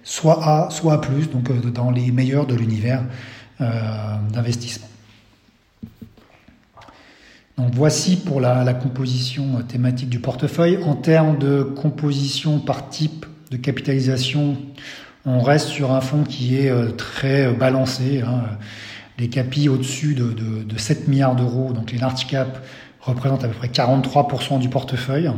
soit 0.06 0.40
A, 0.48 0.70
soit 0.70 0.94
A+, 0.94 0.98
donc 1.34 1.50
euh, 1.50 1.72
dans 1.72 1.92
les 1.92 2.12
meilleurs 2.12 2.46
de 2.46 2.56
l'univers 2.56 3.04
euh, 3.60 3.66
d'investissement. 4.32 4.88
Donc 7.58 7.74
voici 7.74 8.18
pour 8.18 8.42
la, 8.42 8.74
composition 8.74 9.58
euh, 9.58 9.62
thématique 9.64 10.10
du 10.10 10.20
portefeuille. 10.20 10.80
En 10.84 10.96
termes 10.96 11.38
de 11.38 11.64
composition 11.64 12.60
par 12.60 12.90
type 12.90 13.26
de 13.52 13.58
capitalisation, 13.58 14.58
on 15.26 15.42
reste 15.42 15.68
sur 15.68 15.92
un 15.92 16.02
fonds 16.02 16.24
qui 16.24 16.58
est 16.58 16.98
très 16.98 17.52
balancé. 17.52 18.22
Hein. 18.22 18.44
Les 19.18 19.30
capis 19.30 19.70
au-dessus 19.70 20.14
de, 20.14 20.78
7 20.78 21.08
milliards 21.08 21.36
d'euros, 21.36 21.72
donc 21.72 21.92
les 21.92 21.98
large 21.98 22.28
caps, 22.28 22.60
représentent 23.00 23.44
à 23.44 23.48
peu 23.48 23.54
près 23.54 23.68
43% 23.68 24.60
du 24.60 24.68
portefeuille. 24.68 25.32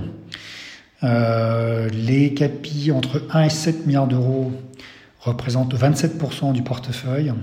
Euh, 1.03 1.89
les 1.89 2.33
capis 2.33 2.91
entre 2.91 3.21
1 3.31 3.43
et 3.43 3.49
7 3.49 3.85
milliards 3.85 4.07
d'euros 4.07 4.51
représentent 5.19 5.75
27% 5.75 6.53
du 6.53 6.63
portefeuille 6.63 7.33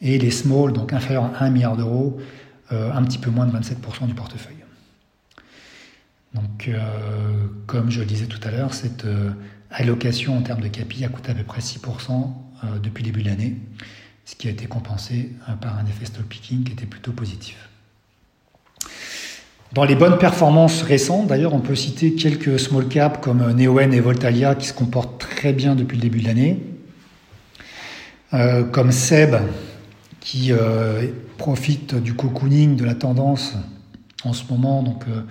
et 0.00 0.18
les 0.18 0.30
small, 0.30 0.72
donc 0.72 0.92
inférieurs 0.92 1.30
à 1.38 1.44
1 1.44 1.50
milliard 1.50 1.76
d'euros, 1.76 2.16
euh, 2.18 2.22
un 2.70 3.02
petit 3.04 3.18
peu 3.18 3.30
moins 3.30 3.46
de 3.46 3.56
27% 3.56 4.06
du 4.06 4.14
portefeuille. 4.14 4.54
Donc, 6.34 6.68
euh, 6.68 6.78
comme 7.66 7.90
je 7.90 8.00
le 8.00 8.06
disais 8.06 8.26
tout 8.26 8.40
à 8.46 8.50
l'heure, 8.50 8.74
cette 8.74 9.06
allocation 9.70 10.36
en 10.36 10.42
termes 10.42 10.60
de 10.60 10.68
capi 10.68 11.04
a 11.04 11.08
coûté 11.08 11.30
à 11.30 11.34
peu 11.34 11.44
près 11.44 11.60
6% 11.60 12.32
depuis 12.82 13.04
le 13.04 13.10
début 13.10 13.22
de 13.22 13.28
l'année, 13.28 13.56
ce 14.24 14.34
qui 14.34 14.48
a 14.48 14.50
été 14.50 14.66
compensé 14.66 15.32
par 15.60 15.78
un 15.78 15.86
effet 15.86 16.06
stock 16.06 16.24
picking 16.26 16.64
qui 16.64 16.72
était 16.72 16.86
plutôt 16.86 17.12
positif. 17.12 17.68
Dans 19.74 19.84
les 19.84 19.96
bonnes 19.96 20.16
performances 20.16 20.82
récentes, 20.82 21.26
d'ailleurs, 21.26 21.52
on 21.52 21.60
peut 21.60 21.74
citer 21.74 22.14
quelques 22.14 22.58
small 22.58 22.88
caps 22.88 23.18
comme 23.20 23.52
Neoen 23.52 23.92
et 23.92 24.00
Voltalia 24.00 24.54
qui 24.54 24.66
se 24.66 24.72
comportent 24.72 25.20
très 25.20 25.52
bien 25.52 25.74
depuis 25.74 25.96
le 25.96 26.02
début 26.02 26.20
de 26.20 26.26
l'année, 26.26 26.58
euh, 28.32 28.64
comme 28.64 28.92
Seb 28.92 29.36
qui 30.28 30.52
euh, 30.52 31.06
profite 31.38 31.94
du 31.94 32.12
cocooning, 32.12 32.76
de 32.76 32.84
la 32.84 32.94
tendance 32.94 33.54
en 34.24 34.34
ce 34.34 34.42
moment, 34.50 34.82
donc 34.82 35.04
euh, 35.08 35.22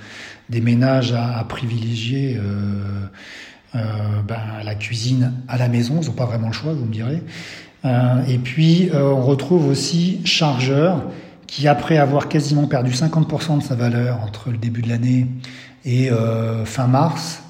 des 0.50 0.62
ménages 0.62 1.14
à, 1.14 1.46
privilégier 1.48 2.40
ben, 3.74 4.64
la 4.64 4.76
cuisine 4.76 5.34
à 5.48 5.58
la 5.60 5.68
maison. 5.68 6.00
Ils 6.02 6.08
n'ont 6.08 6.14
pas 6.14 6.26
vraiment 6.26 6.48
le 6.48 6.54
choix, 6.54 6.74
vous 6.74 6.86
me 6.86 6.92
direz. 6.92 7.22
et 8.28 8.38
puis, 8.40 8.90
on 8.94 9.22
retrouve 9.22 9.68
aussi 9.68 10.22
Chargeur 10.26 11.04
qui 11.46 11.68
après 11.68 11.98
avoir 11.98 12.28
quasiment 12.28 12.66
perdu 12.66 12.92
50% 12.92 13.60
de 13.60 13.64
sa 13.64 13.76
valeur 13.76 14.20
entre 14.22 14.50
le 14.50 14.58
début 14.58 14.82
de 14.82 14.90
l'année 14.90 15.28
et 15.86 16.12
euh, 16.12 16.66
fin 16.66 16.88
mars, 16.88 17.44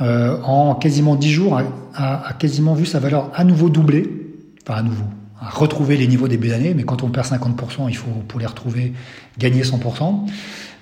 euh, 0.00 0.40
en 0.42 0.74
quasiment 0.74 1.16
10 1.16 1.30
jours, 1.30 1.60
a, 1.94 2.32
quasiment 2.38 2.74
vu 2.74 2.86
sa 2.86 2.98
valeur 2.98 3.30
à 3.34 3.44
nouveau 3.44 3.68
doubler, 3.68 4.08
enfin 4.62 4.78
à 4.78 4.82
nouveau, 4.82 5.04
à 5.40 5.50
retrouver 5.50 5.96
les 5.96 6.06
niveaux 6.06 6.28
début 6.28 6.48
d'année, 6.48 6.74
mais 6.74 6.84
quand 6.84 7.02
on 7.02 7.10
perd 7.10 7.26
50%, 7.26 7.88
il 7.88 7.96
faut 7.96 8.10
pour 8.26 8.40
les 8.40 8.46
retrouver 8.46 8.92
gagner 9.38 9.62
100%. 9.62 10.26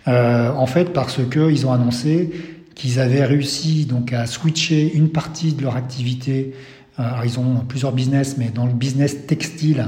Euh, 0.09 0.53
en 0.53 0.67
fait, 0.67 0.93
parce 0.93 1.21
que 1.29 1.51
ils 1.51 1.67
ont 1.67 1.73
annoncé 1.73 2.31
qu'ils 2.75 3.01
avaient 3.01 3.25
réussi 3.25 3.87
donc 3.87 4.13
à 4.13 4.27
switcher 4.27 4.95
une 4.95 5.11
partie 5.11 5.53
de 5.53 5.63
leur 5.63 5.77
activité. 5.77 6.55
alors 6.99 7.25
ils 7.25 7.39
ont 7.39 7.65
plusieurs 7.67 7.93
business, 7.93 8.37
mais 8.39 8.51
dans 8.55 8.67
le 8.67 8.73
business 8.73 9.27
textile, 9.27 9.87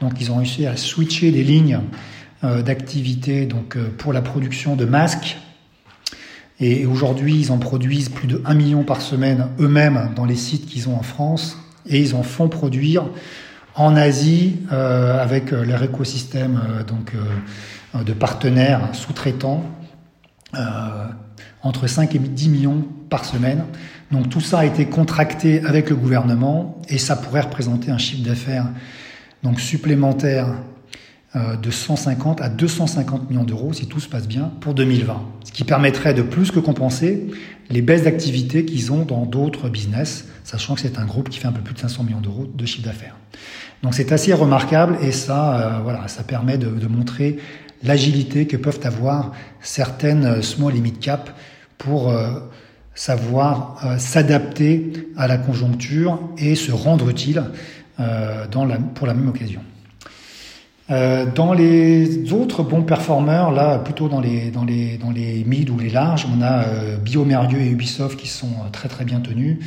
donc 0.00 0.20
ils 0.20 0.32
ont 0.32 0.36
réussi 0.36 0.66
à 0.66 0.76
switcher 0.76 1.30
des 1.30 1.44
lignes 1.44 1.80
d'activité 2.42 3.46
donc 3.46 3.76
pour 3.98 4.12
la 4.12 4.20
production 4.20 4.74
de 4.74 4.84
masques. 4.84 5.36
Et 6.62 6.86
aujourd'hui, 6.86 7.40
ils 7.40 7.52
en 7.52 7.58
produisent 7.58 8.08
plus 8.08 8.28
de 8.28 8.40
1 8.44 8.54
million 8.54 8.84
par 8.84 9.00
semaine 9.00 9.48
eux-mêmes 9.58 10.12
dans 10.14 10.24
les 10.24 10.36
sites 10.36 10.66
qu'ils 10.66 10.88
ont 10.88 10.96
en 10.96 11.02
France. 11.02 11.58
Et 11.86 12.00
ils 12.00 12.14
en 12.14 12.22
font 12.22 12.48
produire 12.48 13.04
en 13.74 13.96
Asie 13.96 14.60
avec 14.70 15.50
leur 15.50 15.82
écosystème 15.82 16.60
donc, 16.86 17.12
de 17.94 18.12
partenaires 18.12 18.80
sous-traitants 18.92 19.64
entre 21.62 21.86
5 21.86 22.14
et 22.14 22.18
10 22.18 22.48
millions 22.48 22.84
par 23.08 23.24
semaine. 23.24 23.64
Donc 24.10 24.28
tout 24.28 24.40
ça 24.40 24.60
a 24.60 24.64
été 24.64 24.86
contracté 24.86 25.64
avec 25.64 25.90
le 25.90 25.96
gouvernement 25.96 26.80
et 26.88 26.98
ça 26.98 27.16
pourrait 27.16 27.40
représenter 27.40 27.90
un 27.90 27.98
chiffre 27.98 28.26
d'affaires 28.26 28.66
donc 29.42 29.60
supplémentaire 29.60 30.48
euh, 30.48 30.71
de 31.34 31.70
150 31.70 32.42
à 32.42 32.50
250 32.50 33.30
millions 33.30 33.44
d'euros 33.44 33.72
si 33.72 33.86
tout 33.86 34.00
se 34.00 34.08
passe 34.08 34.28
bien 34.28 34.52
pour 34.60 34.74
2020, 34.74 35.22
ce 35.44 35.52
qui 35.52 35.64
permettrait 35.64 36.12
de 36.12 36.20
plus 36.20 36.50
que 36.50 36.58
compenser 36.58 37.26
les 37.70 37.80
baisses 37.80 38.02
d'activité 38.02 38.66
qu'ils 38.66 38.92
ont 38.92 39.04
dans 39.04 39.24
d'autres 39.24 39.70
business, 39.70 40.26
sachant 40.44 40.74
que 40.74 40.82
c'est 40.82 40.98
un 40.98 41.06
groupe 41.06 41.30
qui 41.30 41.38
fait 41.38 41.48
un 41.48 41.52
peu 41.52 41.62
plus 41.62 41.72
de 41.74 41.78
500 41.78 42.04
millions 42.04 42.20
d'euros 42.20 42.46
de 42.54 42.66
chiffre 42.66 42.86
d'affaires. 42.86 43.16
Donc 43.82 43.94
c'est 43.94 44.12
assez 44.12 44.34
remarquable 44.34 44.98
et 45.00 45.10
ça, 45.10 45.56
euh, 45.56 45.78
voilà, 45.82 46.06
ça 46.06 46.22
permet 46.22 46.58
de, 46.58 46.86
montrer 46.86 47.38
l'agilité 47.82 48.46
que 48.46 48.56
peuvent 48.56 48.80
avoir 48.84 49.32
certaines 49.60 50.26
euh, 50.26 50.42
small 50.42 50.76
et 50.76 50.80
mid 50.80 50.98
cap 51.00 51.30
pour 51.78 52.10
euh, 52.10 52.38
savoir 52.94 53.76
euh, 53.84 53.98
s'adapter 53.98 55.08
à 55.16 55.26
la 55.26 55.38
conjoncture 55.38 56.18
et 56.38 56.54
se 56.54 56.72
rendre 56.72 57.08
utile 57.08 57.42
euh, 57.98 58.46
pour 58.94 59.06
la 59.06 59.14
même 59.14 59.28
occasion. 59.28 59.60
Dans 60.88 61.52
les 61.52 62.32
autres 62.32 62.62
bons 62.62 62.82
performeurs, 62.82 63.50
là 63.50 63.78
plutôt 63.78 64.08
dans 64.08 64.20
les, 64.20 64.50
dans 64.50 64.64
les, 64.64 64.98
dans 64.98 65.10
les 65.10 65.42
mid 65.44 65.70
ou 65.70 65.78
les 65.78 65.88
larges, 65.88 66.26
on 66.30 66.42
a 66.42 66.64
Biomérieux 66.96 67.60
et 67.60 67.68
Ubisoft 67.68 68.18
qui 68.18 68.28
sont 68.28 68.54
très 68.72 68.88
très 68.88 69.04
bien 69.04 69.20
tenus. 69.20 69.58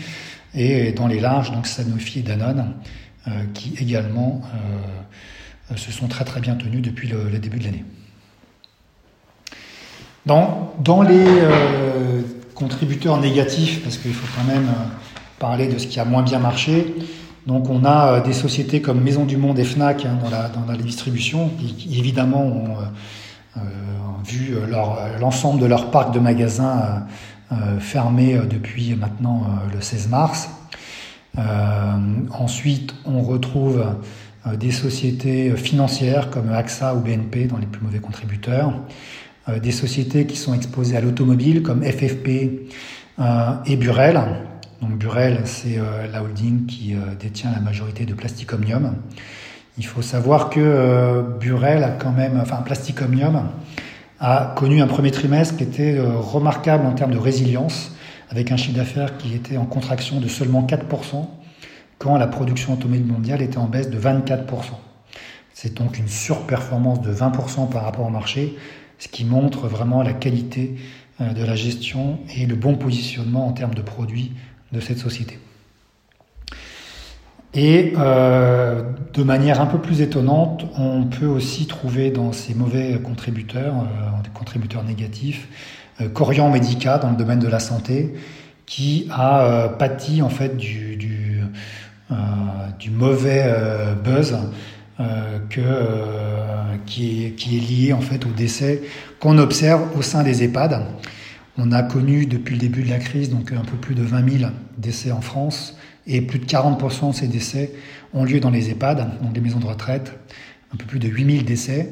Et 0.53 0.91
dans 0.91 1.07
les 1.07 1.19
larges, 1.19 1.51
donc 1.51 1.65
Sanofi 1.65 2.19
et 2.19 2.21
Danone, 2.21 2.73
qui 3.55 3.73
également 3.79 4.41
se 5.75 5.91
sont 5.91 6.07
très 6.07 6.25
très 6.25 6.41
bien 6.41 6.55
tenus 6.55 6.83
depuis 6.83 7.07
le 7.07 7.39
début 7.39 7.57
de 7.57 7.63
l'année. 7.63 7.85
Dans, 10.25 10.73
dans 10.79 11.03
les 11.03 11.23
euh, 11.23 12.21
contributeurs 12.55 13.19
négatifs, 13.19 13.83
parce 13.83 13.99
qu'il 13.99 14.13
faut 14.13 14.25
quand 14.35 14.51
même 14.51 14.67
euh, 14.69 14.85
parler 15.37 15.67
de 15.67 15.77
ce 15.77 15.85
qui 15.85 15.99
a 15.99 16.05
moins 16.05 16.23
bien 16.23 16.39
marché, 16.39 16.95
donc 17.45 17.69
on 17.69 17.83
a 17.85 18.13
euh, 18.13 18.21
des 18.21 18.33
sociétés 18.33 18.81
comme 18.81 19.01
Maison 19.01 19.25
du 19.25 19.37
Monde 19.37 19.59
et 19.59 19.63
Fnac 19.63 20.05
hein, 20.05 20.17
dans, 20.21 20.71
la, 20.71 20.77
distribution, 20.77 21.49
qui, 21.59 21.99
évidemment 21.99 22.43
ont 22.43 22.77
vu 24.25 24.55
l'ensemble 25.19 25.61
de 25.61 25.65
leur 25.65 25.91
parc 25.91 26.13
de 26.13 26.19
magasins 26.19 27.05
fermé 27.79 28.39
depuis 28.49 28.95
maintenant 28.95 29.43
le 29.73 29.79
16 29.79 30.09
mars. 30.09 30.49
ensuite, 32.31 32.95
on 33.05 33.21
retrouve 33.21 33.85
des 34.57 34.71
sociétés 34.71 35.55
financières 35.55 36.31
comme 36.31 36.51
AXA 36.51 36.95
ou 36.95 36.99
BNP 36.99 37.45
dans 37.45 37.57
les 37.57 37.67
plus 37.67 37.81
mauvais 37.81 37.99
contributeurs. 37.99 38.73
Euh, 39.47 39.59
des 39.59 39.71
sociétés 39.71 40.25
qui 40.25 40.37
sont 40.37 40.55
exposées 40.55 40.97
à 40.97 41.01
l'automobile 41.01 41.61
comme 41.61 41.83
FFP 41.83 42.67
euh, 43.19 43.51
et 43.67 43.75
Burel. 43.75 44.19
Donc 44.81 44.97
Burel, 44.97 45.41
c'est 45.45 45.77
euh, 45.77 46.07
la 46.11 46.21
holding 46.21 46.65
qui 46.65 46.95
détient 47.19 47.51
la 47.51 47.59
majorité 47.59 48.05
de 48.05 48.13
Plastic 48.13 48.51
Omnium. 48.53 48.95
Il 49.77 49.85
faut 49.85 50.01
savoir 50.01 50.49
que 50.49 51.23
Burel 51.39 51.83
a 51.83 51.91
quand 51.91 52.11
même, 52.11 52.39
enfin 52.41 52.57
Plastic 52.57 53.01
Omnium 53.01 53.49
a 54.19 54.53
connu 54.55 54.81
un 54.81 54.87
premier 54.87 55.11
trimestre 55.11 55.57
qui 55.57 55.63
était 55.63 55.99
remarquable 55.99 56.85
en 56.85 56.93
termes 56.93 57.11
de 57.11 57.17
résilience, 57.17 57.93
avec 58.29 58.51
un 58.51 58.57
chiffre 58.57 58.77
d'affaires 58.77 59.17
qui 59.17 59.33
était 59.33 59.57
en 59.57 59.65
contraction 59.65 60.21
de 60.21 60.27
seulement 60.29 60.63
4%, 60.63 61.27
quand 61.97 62.17
la 62.17 62.27
production 62.27 62.73
automobile 62.73 63.05
mondiale 63.05 63.41
était 63.41 63.57
en 63.57 63.65
baisse 63.65 63.89
de 63.89 63.99
24%. 63.99 64.45
C'est 65.53 65.73
donc 65.73 65.97
une 65.97 66.07
surperformance 66.07 67.01
de 67.01 67.13
20% 67.13 67.69
par 67.69 67.83
rapport 67.83 68.05
au 68.05 68.09
marché, 68.09 68.57
ce 68.99 69.07
qui 69.07 69.25
montre 69.25 69.67
vraiment 69.67 70.03
la 70.03 70.13
qualité 70.13 70.75
euh, 70.75 70.81
de 71.19 71.45
la 71.45 71.55
gestion 71.55 72.19
et 72.35 72.45
le 72.45 72.55
bon 72.55 72.75
positionnement 72.75 73.47
en 73.47 73.53
termes 73.53 73.73
de 73.73 73.81
produits 73.81 74.33
de 74.71 74.79
cette 74.79 74.97
société. 74.97 75.39
Et 77.53 77.93
euh, 77.97 78.83
de 79.13 79.23
manière 79.23 79.61
un 79.61 79.65
peu 79.65 79.79
plus 79.79 80.01
étonnante, 80.01 80.65
on 80.77 81.05
peut 81.05 81.25
aussi 81.25 81.67
trouver 81.67 82.11
dans 82.11 82.33
ces 82.33 82.53
mauvais 82.53 82.99
contributeurs, 83.01 83.75
euh, 83.75 84.21
des 84.23 84.29
contributeurs 84.29 84.83
négatifs, 84.83 85.47
Corian 86.13 86.49
Medica 86.49 86.97
dans 86.97 87.09
le 87.09 87.15
domaine 87.15 87.39
de 87.39 87.47
la 87.47 87.59
santé, 87.59 88.15
qui 88.65 89.07
a 89.09 89.69
pâti 89.79 90.21
en 90.21 90.27
fait 90.27 90.57
du 90.57 91.39
mauvais 92.91 93.49
buzz 94.03 94.35
euh, 94.99 95.39
que, 95.49 95.59
euh, 95.61 96.75
qui, 96.85 97.25
est, 97.25 97.31
qui, 97.31 97.57
est, 97.57 97.59
lié 97.59 97.93
en 97.93 98.01
fait 98.01 98.25
au 98.25 98.29
décès 98.29 98.81
qu'on 99.19 99.37
observe 99.37 99.97
au 99.97 100.01
sein 100.01 100.23
des 100.23 100.43
EHPAD. 100.43 100.85
On 101.57 101.71
a 101.71 101.83
connu 101.83 102.25
depuis 102.25 102.53
le 102.55 102.61
début 102.61 102.83
de 102.83 102.89
la 102.89 102.99
crise 102.99 103.29
donc 103.29 103.51
un 103.51 103.65
peu 103.65 103.75
plus 103.75 103.95
de 103.95 104.03
20 104.03 104.39
000 104.39 104.51
décès 104.77 105.11
en 105.11 105.21
France 105.21 105.77
et 106.07 106.21
plus 106.21 106.39
de 106.39 106.45
40% 106.45 107.11
de 107.11 107.15
ces 107.15 107.27
décès 107.27 107.71
ont 108.13 108.23
lieu 108.23 108.39
dans 108.39 108.49
les 108.49 108.69
EHPAD, 108.69 109.21
donc 109.21 109.35
les 109.35 109.41
maisons 109.41 109.59
de 109.59 109.65
retraite, 109.65 110.13
un 110.73 110.77
peu 110.77 110.85
plus 110.85 110.99
de 110.99 111.07
8 111.07 111.31
000 111.31 111.43
décès, 111.43 111.89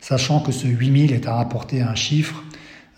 sachant 0.00 0.40
que 0.40 0.52
ce 0.52 0.68
8 0.68 1.08
000 1.08 1.12
est 1.14 1.26
à 1.26 1.34
rapporter 1.34 1.80
à 1.82 1.90
un 1.90 1.94
chiffre 1.94 2.44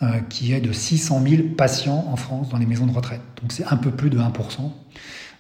euh, 0.03 0.21
qui 0.29 0.53
est 0.53 0.61
de 0.61 0.73
600 0.73 1.23
000 1.27 1.42
patients 1.57 2.07
en 2.11 2.16
France 2.16 2.51
dans 2.51 2.59
les 2.59 2.66
maisons 2.66 2.87
de 2.87 2.92
retraite. 2.92 3.23
Donc 3.40 3.53
c'est 3.53 3.64
un 3.64 3.77
peu 3.77 3.90
plus 3.90 4.11
de 4.11 4.19
1%. 4.19 4.71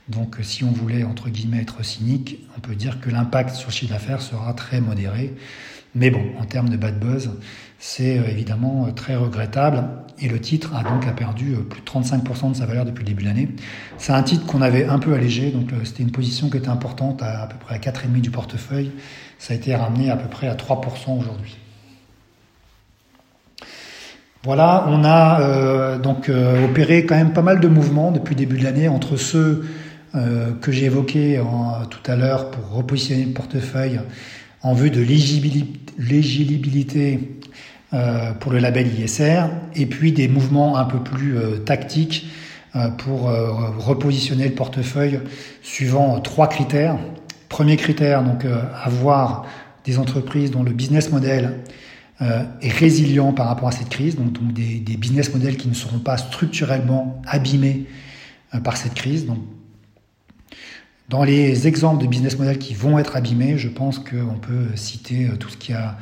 Donc 0.08 0.36
si 0.42 0.62
on 0.62 0.70
voulait, 0.70 1.02
entre 1.04 1.30
guillemets, 1.30 1.60
être 1.62 1.84
cynique, 1.84 2.46
on 2.56 2.60
peut 2.60 2.76
dire 2.76 3.00
que 3.00 3.10
l'impact 3.10 3.54
sur 3.54 3.68
le 3.68 3.72
chiffre 3.72 3.92
d'affaires 3.92 4.20
sera 4.20 4.54
très 4.54 4.80
modéré. 4.80 5.34
Mais 5.96 6.10
bon, 6.10 6.22
en 6.38 6.44
termes 6.44 6.68
de 6.68 6.76
bad 6.76 7.00
buzz, 7.00 7.30
c'est 7.78 8.18
euh, 8.18 8.28
évidemment 8.28 8.86
euh, 8.86 8.92
très 8.92 9.16
regrettable. 9.16 9.84
Et 10.18 10.28
le 10.28 10.38
titre 10.40 10.74
a 10.76 10.82
donc 10.82 11.10
perdu 11.14 11.54
euh, 11.54 11.60
plus 11.60 11.80
de 11.80 11.86
35% 11.86 12.52
de 12.52 12.56
sa 12.56 12.66
valeur 12.66 12.84
depuis 12.84 13.02
le 13.02 13.08
début 13.08 13.22
de 13.22 13.28
l'année. 13.28 13.48
C'est 13.96 14.12
un 14.12 14.22
titre 14.22 14.44
qu'on 14.46 14.60
avait 14.60 14.84
un 14.84 14.98
peu 14.98 15.14
allégé, 15.14 15.50
donc 15.50 15.70
c'était 15.84 16.02
une 16.02 16.12
position 16.12 16.50
qui 16.50 16.58
était 16.58 16.68
importante 16.68 17.22
à 17.22 17.42
à 17.42 17.46
peu 17.46 17.56
près 17.58 17.74
à 17.74 17.78
4,5 17.78 18.20
du 18.20 18.30
portefeuille. 18.30 18.92
Ça 19.38 19.54
a 19.54 19.56
été 19.56 19.74
ramené 19.74 20.10
à 20.10 20.16
peu 20.16 20.28
près 20.28 20.48
à 20.48 20.54
3% 20.54 21.18
aujourd'hui. 21.18 21.56
Voilà, 24.44 24.84
on 24.88 25.02
a 25.02 25.98
donc 25.98 26.30
opéré 26.30 27.04
quand 27.04 27.16
même 27.16 27.32
pas 27.32 27.42
mal 27.42 27.58
de 27.58 27.66
mouvements 27.66 28.12
depuis 28.12 28.34
le 28.34 28.38
début 28.38 28.58
de 28.58 28.62
l'année 28.62 28.86
entre 28.86 29.16
ceux 29.16 29.66
que 30.60 30.72
j'ai 30.72 30.86
évoqué 30.86 31.40
tout 31.90 32.10
à 32.10 32.16
l'heure 32.16 32.50
pour 32.50 32.70
repositionner 32.70 33.24
le 33.24 33.32
portefeuille 33.32 34.00
en 34.62 34.74
vue 34.74 34.90
de 34.90 35.00
l'éligibilité 35.00 37.38
euh, 37.92 38.32
pour 38.32 38.50
le 38.50 38.58
label 38.58 38.88
ISR, 38.98 39.44
et 39.74 39.86
puis 39.86 40.12
des 40.12 40.26
mouvements 40.26 40.76
un 40.76 40.84
peu 40.84 40.98
plus 40.98 41.36
euh, 41.36 41.58
tactiques 41.58 42.26
pour 42.98 43.30
repositionner 43.78 44.48
le 44.48 44.54
portefeuille 44.54 45.20
suivant 45.62 46.20
trois 46.20 46.46
critères. 46.46 46.98
Premier 47.48 47.78
critère, 47.78 48.22
donc 48.22 48.44
avoir 48.84 49.46
des 49.86 49.98
entreprises 49.98 50.50
dont 50.50 50.62
le 50.62 50.72
business 50.72 51.10
model 51.10 51.60
est 52.20 52.68
résilient 52.68 53.32
par 53.32 53.46
rapport 53.46 53.68
à 53.68 53.72
cette 53.72 53.88
crise, 53.88 54.16
donc, 54.16 54.32
donc 54.32 54.52
des, 54.52 54.80
des, 54.80 54.98
business 54.98 55.32
models 55.32 55.56
qui 55.56 55.68
ne 55.68 55.74
seront 55.74 56.00
pas 56.00 56.18
structurellement 56.18 57.22
abîmés 57.26 57.86
par 58.62 58.76
cette 58.76 58.92
crise, 58.92 59.24
donc 59.24 59.38
dans 61.08 61.22
les 61.22 61.68
exemples 61.68 62.02
de 62.02 62.08
business 62.08 62.38
models 62.38 62.58
qui 62.58 62.74
vont 62.74 62.98
être 62.98 63.16
abîmés, 63.16 63.58
je 63.58 63.68
pense 63.68 63.98
qu'on 63.98 64.38
peut 64.40 64.74
citer 64.74 65.28
euh, 65.28 65.36
tout 65.36 65.48
ce 65.48 65.56
qui 65.56 65.72
a, 65.72 65.96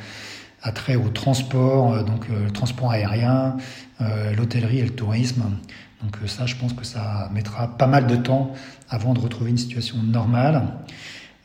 trait 0.75 0.97
au 0.97 1.11
transport, 1.11 1.93
euh, 1.93 2.03
donc 2.03 2.25
euh, 2.31 2.47
le 2.47 2.51
transport 2.51 2.91
aérien, 2.91 3.57
l'hôtellerie 4.37 4.81
et 4.81 4.83
le 4.83 4.91
tourisme. 4.91 5.45
Donc 6.03 6.17
ça, 6.27 6.47
je 6.47 6.57
pense 6.57 6.73
que 6.73 6.85
ça 6.85 7.31
mettra 7.33 7.79
pas 7.79 7.87
mal 7.87 8.07
de 8.07 8.17
temps 8.17 8.53
avant 8.91 9.15
de 9.15 9.21
retrouver 9.21 9.51
une 9.51 9.57
situation 9.57 9.97
normale. 10.03 10.63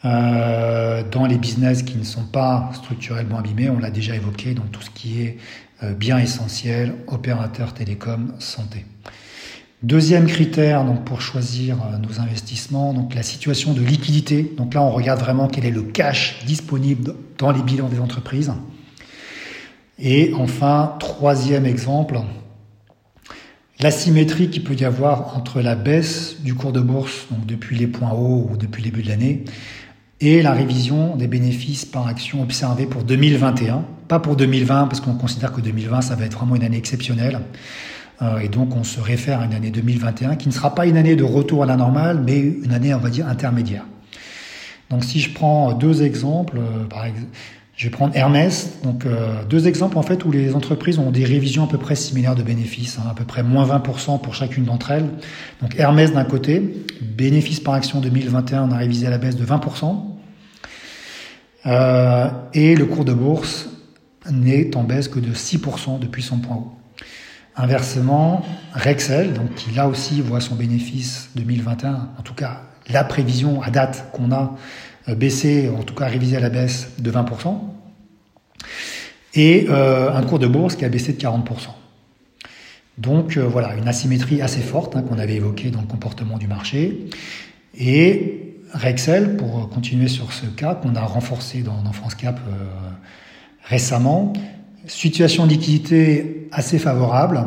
dans 0.03 1.25
les 1.25 1.37
business 1.37 1.83
qui 1.83 1.97
ne 1.97 2.03
sont 2.03 2.25
pas 2.25 2.69
structurellement 2.73 3.37
abîmés, 3.37 3.69
on 3.69 3.79
l'a 3.79 3.91
déjà 3.91 4.15
évoqué, 4.15 4.55
donc 4.55 4.71
tout 4.71 4.81
ce 4.81 4.89
qui 4.89 5.21
est 5.21 5.37
bien 5.95 6.17
essentiel, 6.17 6.95
opérateur 7.07 7.73
télécom, 7.73 8.33
santé. 8.39 8.85
Deuxième 9.81 10.27
critère 10.27 10.83
donc 10.83 11.05
pour 11.05 11.21
choisir 11.21 11.77
euh, 11.77 11.97
nos 11.97 12.19
investissements, 12.19 12.93
donc 12.93 13.15
la 13.15 13.23
situation 13.23 13.71
de 13.71 13.81
liquidité. 13.81 14.53
Donc 14.57 14.73
là, 14.73 14.81
on 14.81 14.89
regarde 14.89 15.21
vraiment 15.21 15.47
quel 15.47 15.65
est 15.65 15.71
le 15.71 15.83
cash 15.83 16.43
disponible 16.45 17.13
dans 17.37 17.51
les 17.51 17.61
bilans 17.61 17.87
des 17.87 18.01
entreprises. 18.01 18.51
Et 19.97 20.33
enfin, 20.37 20.95
troisième 20.99 21.65
exemple, 21.65 22.19
l'asymétrie 23.79 24.49
qu'il 24.49 24.65
peut 24.65 24.75
y 24.75 24.83
avoir 24.83 25.37
entre 25.37 25.61
la 25.61 25.75
baisse 25.75 26.41
du 26.41 26.55
cours 26.55 26.73
de 26.73 26.81
bourse, 26.81 27.27
donc 27.31 27.45
depuis 27.45 27.77
les 27.77 27.87
points 27.87 28.11
hauts 28.11 28.49
ou 28.51 28.57
depuis 28.57 28.83
le 28.83 28.89
début 28.89 29.03
de 29.03 29.07
l'année, 29.07 29.45
et 30.19 30.41
la 30.41 30.51
révision 30.51 31.15
des 31.15 31.27
bénéfices 31.27 31.85
par 31.85 32.05
action 32.05 32.41
observés 32.41 32.85
pour 32.85 33.03
2021. 33.03 33.85
pas 34.09 34.19
pour 34.19 34.35
2020 34.35 34.87
parce 34.87 34.99
qu'on 34.99 35.15
considère 35.15 35.53
que 35.53 35.61
2020 35.61 36.01
ça 36.01 36.15
va 36.15 36.25
être 36.25 36.37
vraiment 36.37 36.55
une 36.55 36.63
année 36.63 36.77
exceptionnelle. 36.77 37.39
Euh, 38.21 38.39
et 38.39 38.49
donc 38.49 38.75
on 38.75 38.83
se 38.83 38.99
réfère 38.99 39.41
à 39.41 39.45
une 39.45 39.53
année 39.53 39.71
2021 39.71 40.35
qui 40.35 40.49
ne 40.49 40.53
sera 40.53 40.75
pas 40.75 40.85
une 40.85 40.97
année 40.97 41.15
de 41.15 41.23
retour 41.23 41.63
à 41.63 41.65
la 41.65 41.75
normale, 41.75 42.21
mais 42.25 42.39
une 42.39 42.73
année 42.73 42.93
on 42.93 42.99
va 42.99 43.09
dire 43.09 43.27
intermédiaire. 43.27 43.85
Donc 44.89 45.03
si 45.03 45.19
je 45.19 45.33
prends 45.33 45.73
deux 45.73 46.03
exemples, 46.03 46.57
euh, 46.57 47.09
je 47.75 47.85
vais 47.85 47.91
prendre 47.91 48.15
Hermès, 48.15 48.79
donc 48.83 49.05
euh, 49.05 49.43
deux 49.45 49.67
exemples 49.67 49.97
en 49.97 50.01
fait 50.01 50.25
où 50.25 50.31
les 50.31 50.53
entreprises 50.53 50.99
ont 50.99 51.11
des 51.11 51.23
révisions 51.23 51.63
à 51.63 51.67
peu 51.67 51.77
près 51.77 51.95
similaires 51.95 52.35
de 52.35 52.43
bénéfices, 52.43 52.97
hein, 52.99 53.07
à 53.09 53.13
peu 53.13 53.23
près 53.23 53.43
moins 53.43 53.65
20% 53.65 54.19
pour 54.19 54.35
chacune 54.35 54.65
d'entre 54.65 54.91
elles. 54.91 55.09
Donc 55.61 55.75
Hermès 55.77 56.11
d'un 56.11 56.25
côté, 56.25 56.83
bénéfice 57.01 57.61
par 57.61 57.75
action 57.75 58.01
2021, 58.01 58.63
on 58.63 58.71
a 58.71 58.77
révisé 58.77 59.07
à 59.07 59.09
la 59.09 59.17
baisse 59.17 59.37
de 59.37 59.45
20%, 59.45 59.95
euh, 61.67 62.29
et 62.53 62.75
le 62.75 62.85
cours 62.85 63.05
de 63.05 63.13
bourse 63.13 63.69
n'est 64.29 64.75
en 64.75 64.83
baisse 64.83 65.07
que 65.07 65.19
de 65.19 65.33
6% 65.33 65.99
depuis 65.99 66.23
son 66.23 66.39
point 66.39 66.57
haut. 66.57 66.78
Inversement, 67.59 68.45
Rexel, 68.73 69.33
donc 69.33 69.53
qui 69.55 69.71
là 69.71 69.89
aussi 69.89 70.21
voit 70.21 70.39
son 70.39 70.55
bénéfice 70.55 71.29
2021, 71.35 72.09
en 72.17 72.21
tout 72.21 72.33
cas 72.33 72.61
la 72.87 73.03
prévision 73.03 73.61
à 73.61 73.69
date 73.69 74.05
qu'on 74.13 74.31
a 74.31 74.55
euh, 75.09 75.15
baissé, 75.15 75.69
en 75.69 75.83
tout 75.83 75.93
cas 75.93 76.05
révisé 76.05 76.37
à 76.37 76.39
la 76.39 76.49
baisse 76.49 76.91
de 76.99 77.11
20%, 77.11 77.59
et 79.33 79.67
euh, 79.69 80.09
un 80.13 80.21
cours 80.23 80.39
de 80.39 80.47
bourse 80.47 80.77
qui 80.77 80.85
a 80.85 80.89
baissé 80.89 81.11
de 81.11 81.21
40%. 81.21 81.43
Donc 82.97 83.35
euh, 83.35 83.43
voilà, 83.43 83.75
une 83.75 83.89
asymétrie 83.89 84.41
assez 84.41 84.61
forte 84.61 84.95
hein, 84.95 85.01
qu'on 85.01 85.19
avait 85.19 85.35
évoquée 85.35 85.69
dans 85.69 85.81
le 85.81 85.87
comportement 85.87 86.37
du 86.37 86.47
marché. 86.47 87.07
Et 87.77 88.55
Rexel, 88.73 89.35
pour 89.35 89.69
continuer 89.69 90.07
sur 90.07 90.31
ce 90.31 90.45
cas 90.45 90.75
qu'on 90.75 90.95
a 90.95 91.01
renforcé 91.01 91.61
dans, 91.61 91.91
France 91.91 92.15
Cap 92.15 92.39
récemment, 93.65 94.31
situation 94.91 95.45
de 95.45 95.51
liquidité 95.51 96.49
assez 96.51 96.79
favorable, 96.79 97.45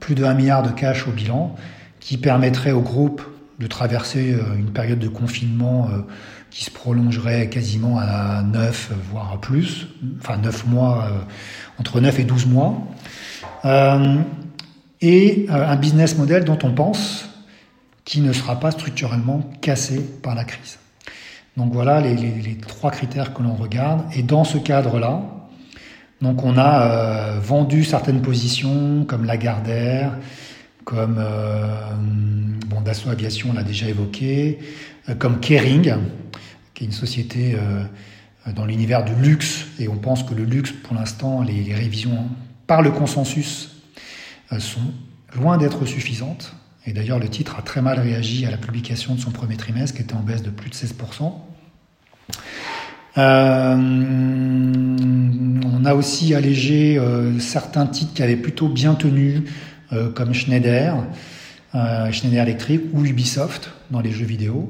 plus 0.00 0.14
de 0.14 0.24
1 0.24 0.34
milliard 0.34 0.62
de 0.62 0.70
cash 0.70 1.06
au 1.08 1.10
bilan, 1.10 1.54
qui 2.00 2.16
permettrait 2.16 2.72
au 2.72 2.80
groupe 2.80 3.22
de 3.58 3.66
traverser 3.66 4.36
une 4.56 4.72
période 4.72 4.98
de 4.98 5.08
confinement 5.08 5.88
qui 6.52 6.64
se 6.64 6.70
prolongerait 6.70 7.48
quasiment 7.48 7.98
à 7.98 8.42
9, 8.42 8.92
voire 9.10 9.40
plus, 9.40 9.88
enfin 10.20 10.36
9 10.36 10.66
mois, 10.66 11.06
euh, 11.06 11.18
entre 11.80 12.00
9 12.00 12.20
et 12.20 12.24
12 12.24 12.46
mois. 12.46 12.78
Euh, 13.64 14.18
et 15.00 15.46
euh, 15.50 15.66
un 15.66 15.76
business 15.76 16.18
model 16.18 16.44
dont 16.44 16.58
on 16.62 16.72
pense 16.72 17.24
qui 18.04 18.20
ne 18.20 18.32
sera 18.32 18.60
pas 18.60 18.70
structurellement 18.70 19.40
cassé 19.62 20.00
par 20.22 20.34
la 20.34 20.44
crise. 20.44 20.78
Donc 21.56 21.72
voilà 21.72 22.00
les 22.00 22.58
trois 22.58 22.90
critères 22.90 23.32
que 23.32 23.42
l'on 23.42 23.54
regarde. 23.54 24.02
Et 24.14 24.22
dans 24.22 24.44
ce 24.44 24.58
cadre-là, 24.58 25.22
donc 26.22 26.44
on 26.44 26.56
a 26.56 27.38
vendu 27.40 27.84
certaines 27.84 28.22
positions 28.22 29.04
comme 29.04 29.26
Lagardère, 29.26 30.16
comme 30.84 31.22
bon, 32.66 32.80
Dassault 32.80 33.10
Aviation, 33.10 33.50
on 33.50 33.52
l'a 33.52 33.62
déjà 33.62 33.88
évoqué, 33.88 34.58
comme 35.18 35.40
Kering, 35.40 35.94
qui 36.74 36.84
est 36.84 36.86
une 36.86 36.92
société 36.92 37.56
euh, 38.46 38.52
dans 38.52 38.64
l'univers 38.64 39.04
du 39.04 39.14
luxe, 39.14 39.66
et 39.78 39.88
on 39.88 39.96
pense 39.96 40.22
que 40.22 40.34
le 40.34 40.44
luxe, 40.44 40.72
pour 40.72 40.94
l'instant, 40.94 41.42
les, 41.42 41.74
révisions 41.74 42.28
par 42.66 42.82
le 42.82 42.90
consensus 42.90 43.82
euh, 44.52 44.58
sont 44.58 44.92
loin 45.34 45.58
d'être 45.58 45.86
suffisantes. 45.86 46.54
Et 46.84 46.92
d'ailleurs, 46.92 47.20
le 47.20 47.28
titre 47.28 47.56
a 47.58 47.62
très 47.62 47.80
mal 47.80 48.00
réagi 48.00 48.44
à 48.44 48.50
la 48.50 48.56
publication 48.56 49.14
de 49.14 49.20
son 49.20 49.30
premier 49.30 49.56
trimestre, 49.56 49.96
qui 49.96 50.02
était 50.02 50.14
en 50.14 50.20
baisse 50.20 50.42
de 50.42 50.50
plus 50.50 50.70
de 50.70 50.74
16%. 50.74 51.32
Euh, 53.18 53.76
on 55.64 55.84
a 55.84 55.94
aussi 55.94 56.34
allégé 56.34 57.00
certains 57.38 57.86
titres 57.86 58.14
qui 58.14 58.22
avaient 58.22 58.36
plutôt 58.36 58.68
bien 58.68 58.94
tenu, 58.94 59.44
comme 60.14 60.32
Schneider, 60.32 60.96
Schneider 62.10 62.42
Electric 62.42 62.82
ou 62.92 63.04
Ubisoft 63.04 63.72
dans 63.90 64.00
les 64.00 64.12
jeux 64.12 64.24
vidéo. 64.24 64.68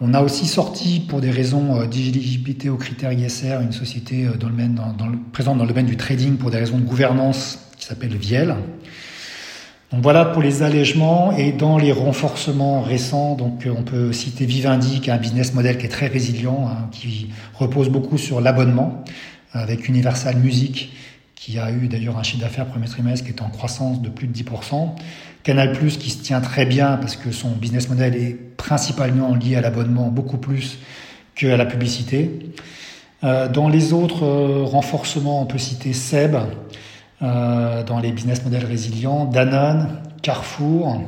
On 0.00 0.12
a 0.12 0.20
aussi 0.22 0.46
sorti, 0.46 1.00
pour 1.08 1.20
des 1.20 1.30
raisons 1.30 1.80
euh, 1.80 1.86
d'éligibilité 1.86 2.68
aux 2.68 2.76
critères 2.76 3.12
ISR, 3.12 3.60
une 3.62 3.72
société 3.72 4.26
euh, 4.26 4.36
dans 4.36 4.48
le 4.48 4.54
dans, 4.98 5.06
le, 5.06 5.18
présente 5.32 5.56
dans 5.56 5.64
le 5.64 5.68
domaine 5.68 5.86
du 5.86 5.96
trading 5.96 6.36
pour 6.36 6.50
des 6.50 6.58
raisons 6.58 6.78
de 6.78 6.84
gouvernance 6.84 7.70
qui 7.78 7.86
s'appelle 7.86 8.14
Viel. 8.16 8.56
Donc 9.94 10.02
voilà 10.02 10.24
pour 10.24 10.42
les 10.42 10.64
allègements 10.64 11.30
et 11.36 11.52
dans 11.52 11.78
les 11.78 11.92
renforcements 11.92 12.82
récents, 12.82 13.36
donc 13.36 13.64
euh, 13.64 13.72
on 13.78 13.84
peut 13.84 14.12
citer 14.12 14.44
Vivendi 14.44 15.00
qui 15.00 15.08
a 15.08 15.14
un 15.14 15.18
business 15.18 15.54
model 15.54 15.78
qui 15.78 15.86
est 15.86 15.88
très 15.88 16.08
résilient, 16.08 16.66
hein, 16.68 16.88
qui 16.90 17.30
repose 17.54 17.90
beaucoup 17.90 18.18
sur 18.18 18.40
l'abonnement 18.40 19.04
avec 19.52 19.88
Universal 19.88 20.38
Music 20.38 20.92
qui 21.36 21.60
a 21.60 21.70
eu 21.70 21.86
d'ailleurs 21.86 22.18
un 22.18 22.24
chiffre 22.24 22.42
d'affaires 22.42 22.66
premier 22.66 22.88
trimestre 22.88 23.24
qui 23.24 23.30
est 23.30 23.40
en 23.40 23.50
croissance 23.50 24.02
de 24.02 24.08
plus 24.08 24.26
de 24.26 24.36
10%. 24.36 24.96
Canal 25.44 25.70
Plus 25.70 25.96
qui 25.96 26.10
se 26.10 26.20
tient 26.20 26.40
très 26.40 26.66
bien 26.66 26.96
parce 26.96 27.14
que 27.14 27.30
son 27.30 27.50
business 27.50 27.88
model 27.88 28.16
est 28.16 28.36
principalement 28.56 29.36
lié 29.36 29.54
à 29.54 29.60
l'abonnement 29.60 30.08
beaucoup 30.08 30.38
plus 30.38 30.80
qu'à 31.36 31.56
la 31.56 31.66
publicité. 31.66 32.50
Euh, 33.22 33.48
dans 33.48 33.68
les 33.68 33.92
autres 33.92 34.24
euh, 34.24 34.64
renforcements, 34.64 35.40
on 35.40 35.46
peut 35.46 35.58
citer 35.58 35.92
Seb, 35.92 36.34
dans 37.24 38.00
les 38.00 38.12
business 38.12 38.44
models 38.44 38.66
résilients, 38.66 39.24
Danone, 39.24 39.88
Carrefour, 40.22 41.00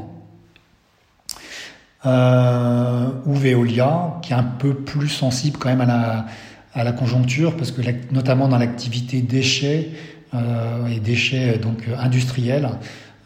ou 2.05 3.35
Veolia, 3.35 4.19
qui 4.23 4.33
est 4.33 4.37
un 4.37 4.43
peu 4.43 4.75
plus 4.75 5.09
sensible 5.09 5.59
quand 5.59 5.69
même 5.69 5.83
à 5.83 6.85
la, 6.85 6.93
conjoncture, 6.93 7.57
parce 7.57 7.71
que 7.71 7.83
notamment 8.13 8.49
dans 8.49 8.59
l'activité 8.59 9.21
déchets 9.21 9.91
et 10.33 11.01
déchets 11.01 11.59
donc 11.59 11.89
industriels, 11.99 12.69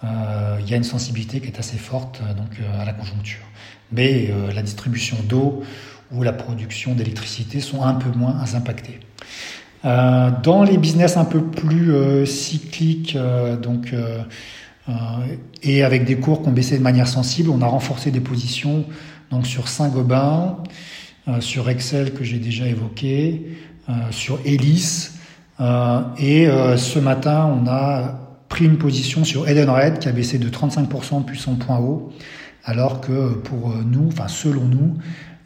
euh, 0.05 0.59
il 0.61 0.70
y 0.70 0.74
a 0.74 0.76
une 0.76 0.85
sensibilité 0.85 1.40
qui 1.40 1.48
est 1.48 1.59
assez 1.59 1.76
forte 1.76 2.22
euh, 2.22 2.33
donc 2.33 2.48
euh, 2.61 2.81
à 2.81 2.85
la 2.85 2.92
conjoncture. 2.92 3.44
Mais 3.92 4.33
la 4.55 4.62
distribution 4.62 5.16
d'eau 5.29 5.64
ou 6.12 6.22
la 6.22 6.33
production 6.33 6.94
d'électricité 6.94 7.59
sont 7.59 7.83
un 7.83 7.94
peu 7.94 8.16
moins 8.16 8.37
impactées. 8.55 9.00
Dans 9.84 10.62
les 10.62 10.76
business 10.76 11.16
un 11.16 11.24
peu 11.24 11.42
plus 11.42 12.26
cycliques, 12.26 13.16
donc 13.62 13.94
et 15.62 15.82
avec 15.82 16.04
des 16.04 16.16
cours 16.16 16.42
qui 16.42 16.48
ont 16.48 16.52
baissé 16.52 16.76
de 16.76 16.82
manière 16.82 17.08
sensible, 17.08 17.50
on 17.50 17.62
a 17.62 17.66
renforcé 17.66 18.10
des 18.10 18.20
positions 18.20 18.84
donc 19.30 19.46
sur 19.46 19.68
Saint-Gobain, 19.68 20.58
sur 21.40 21.68
Excel 21.70 22.12
que 22.12 22.24
j'ai 22.24 22.38
déjà 22.38 22.66
évoqué, 22.66 23.56
sur 24.10 24.40
Elis, 24.44 25.10
et 25.60 26.46
ce 26.76 26.98
matin 26.98 27.46
on 27.46 27.66
a 27.68 28.18
pris 28.48 28.64
une 28.64 28.78
position 28.78 29.24
sur 29.24 29.48
Edenred 29.48 29.98
qui 30.00 30.08
a 30.08 30.12
baissé 30.12 30.38
de 30.38 30.48
35% 30.48 31.20
depuis 31.20 31.38
son 31.38 31.54
point 31.54 31.78
haut, 31.78 32.12
alors 32.64 33.00
que 33.00 33.34
pour 33.34 33.74
nous, 33.86 34.08
enfin 34.08 34.28
selon 34.28 34.64
nous, 34.64 34.96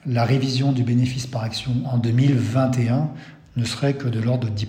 la 0.06 0.24
révision 0.24 0.72
du 0.72 0.82
bénéfice 0.82 1.26
par 1.26 1.42
action 1.42 1.72
en 1.84 1.98
2021 1.98 3.10
ne 3.56 3.64
serait 3.64 3.94
que 3.94 4.08
de 4.08 4.20
l'ordre 4.20 4.48
de 4.48 4.56
10%. 4.56 4.66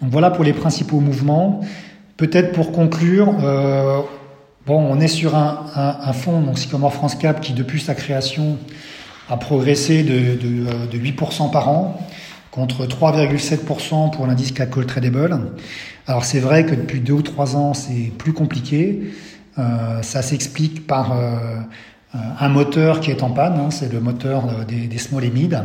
Donc 0.00 0.10
voilà 0.10 0.30
pour 0.30 0.44
les 0.44 0.52
principaux 0.52 1.00
mouvements. 1.00 1.60
Peut-être 2.16 2.52
pour 2.52 2.72
conclure, 2.72 3.34
euh, 3.42 4.00
bon, 4.66 4.78
on 4.80 5.00
est 5.00 5.08
sur 5.08 5.34
un, 5.34 6.12
fonds, 6.12 6.40
donc 6.40 6.58
Sycomore 6.58 6.92
France 6.92 7.14
Cap, 7.14 7.40
qui 7.40 7.52
depuis 7.52 7.80
sa 7.80 7.94
création 7.94 8.58
a 9.28 9.36
progressé 9.36 10.02
de, 10.02 10.36
de, 10.36 10.86
de 10.86 10.98
8% 10.98 11.50
par 11.50 11.68
an 11.68 11.98
contre 12.54 12.86
3,7% 12.86 14.12
pour 14.12 14.28
l'indice 14.28 14.52
CAC 14.52 14.86
Tradable. 14.86 15.40
Alors 16.06 16.24
c'est 16.24 16.38
vrai 16.38 16.64
que 16.64 16.76
depuis 16.76 17.00
deux 17.00 17.14
ou 17.14 17.22
trois 17.22 17.56
ans, 17.56 17.74
c'est 17.74 18.12
plus 18.16 18.32
compliqué. 18.32 19.12
Euh, 19.58 20.02
ça 20.02 20.22
s'explique 20.22 20.86
par 20.86 21.18
euh, 21.18 21.36
un 22.12 22.48
moteur 22.48 23.00
qui 23.00 23.10
est 23.10 23.24
en 23.24 23.30
panne, 23.30 23.54
hein, 23.54 23.70
c'est 23.70 23.92
le 23.92 23.98
moteur 23.98 24.64
des, 24.68 24.86
des 24.86 24.98
small 24.98 25.24
et 25.24 25.30
mid. 25.30 25.60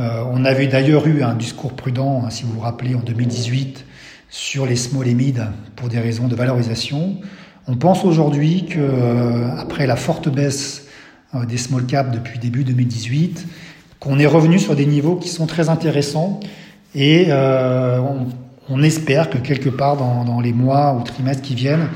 Euh, 0.00 0.24
on 0.30 0.44
avait 0.44 0.66
d'ailleurs 0.66 1.06
eu 1.06 1.22
un 1.22 1.34
discours 1.34 1.74
prudent, 1.74 2.24
hein, 2.24 2.30
si 2.30 2.44
vous 2.44 2.52
vous 2.52 2.60
rappelez, 2.60 2.94
en 2.94 3.00
2018 3.00 3.84
sur 4.28 4.66
les 4.66 4.76
small 4.76 5.06
mid 5.14 5.46
pour 5.76 5.88
des 5.88 6.00
raisons 6.00 6.26
de 6.26 6.34
valorisation. 6.34 7.16
On 7.68 7.76
pense 7.76 8.04
aujourd'hui 8.04 8.66
que 8.66 8.80
euh, 8.80 9.56
après 9.56 9.86
la 9.86 9.96
forte 9.96 10.28
baisse 10.28 10.86
euh, 11.34 11.46
des 11.46 11.56
small 11.56 11.86
caps 11.86 12.10
depuis 12.12 12.38
début 12.38 12.64
2018, 12.64 13.46
qu'on 14.00 14.18
est 14.18 14.26
revenu 14.26 14.58
sur 14.58 14.76
des 14.76 14.86
niveaux 14.86 15.16
qui 15.16 15.28
sont 15.28 15.46
très 15.46 15.68
intéressants 15.68 16.40
et 16.94 17.26
euh, 17.28 18.00
on, 18.68 18.82
espère 18.82 19.30
que 19.30 19.38
quelque 19.38 19.68
part 19.68 19.96
dans, 19.96 20.40
les 20.40 20.52
mois 20.52 20.94
ou 20.94 21.02
trimestres 21.02 21.42
qui 21.42 21.54
viennent, 21.54 21.88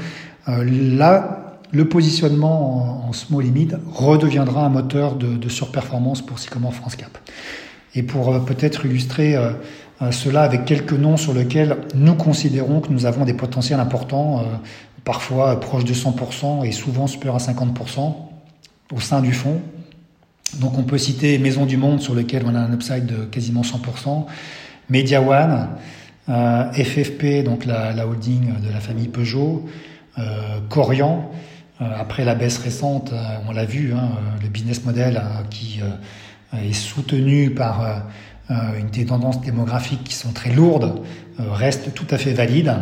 euh, 0.48 0.64
là, 0.64 1.58
le 1.70 1.88
positionnement 1.88 3.06
en, 3.08 3.12
small 3.12 3.44
limit 3.44 3.68
redeviendra 3.86 4.64
un 4.64 4.68
moteur 4.68 5.14
de, 5.14 5.48
surperformance 5.48 6.24
pour 6.24 6.38
Sycomore 6.38 6.74
France 6.74 6.96
Cap. 6.96 7.16
Et 7.94 8.02
pour 8.02 8.32
euh, 8.32 8.38
peut-être 8.40 8.86
illustrer 8.86 9.36
cela 10.12 10.42
avec 10.42 10.64
quelques 10.64 10.92
noms 10.92 11.16
sur 11.16 11.34
lesquels 11.34 11.76
nous 11.96 12.14
considérons 12.14 12.80
que 12.80 12.92
nous 12.92 13.04
avons 13.04 13.24
des 13.24 13.34
potentiels 13.34 13.80
importants, 13.80 14.44
parfois 15.04 15.58
proches 15.58 15.84
de 15.84 15.92
100% 15.92 16.64
et 16.64 16.70
souvent 16.70 17.08
supérieurs 17.08 17.34
à 17.34 17.38
50% 17.38 18.14
au 18.94 19.00
sein 19.00 19.20
du 19.20 19.32
fonds. 19.32 19.60
Donc 20.60 20.78
on 20.78 20.84
peut 20.84 20.98
citer 20.98 21.36
Maison 21.38 21.66
du 21.66 21.76
Monde 21.76 22.00
sur 22.00 22.14
lequel 22.14 22.44
on 22.46 22.54
a 22.54 22.60
un 22.60 22.72
upside 22.72 23.06
de 23.06 23.24
quasiment 23.24 23.62
100%, 23.62 24.26
Media 24.88 25.20
One, 25.20 25.68
FFP, 26.28 27.42
donc 27.44 27.64
la, 27.64 28.06
holding 28.06 28.60
de 28.60 28.70
la 28.72 28.78
famille 28.78 29.08
Peugeot, 29.08 29.66
Corian, 30.68 31.28
après 31.80 32.24
la 32.24 32.34
baisse 32.34 32.58
récente, 32.58 33.12
on 33.48 33.52
l'a 33.52 33.64
vu, 33.64 33.92
hein, 33.94 34.10
le 34.42 34.48
business 34.48 34.84
model 34.84 35.20
qui 35.50 35.80
est 36.52 36.72
soutenu 36.72 37.50
par 37.50 38.04
une 38.50 38.88
des 38.90 39.06
tendances 39.06 39.40
démographiques 39.40 40.04
qui 40.04 40.14
sont 40.14 40.32
très 40.32 40.50
lourdes, 40.50 41.02
reste 41.38 41.92
tout 41.94 42.06
à 42.10 42.18
fait 42.18 42.32
valide. 42.32 42.74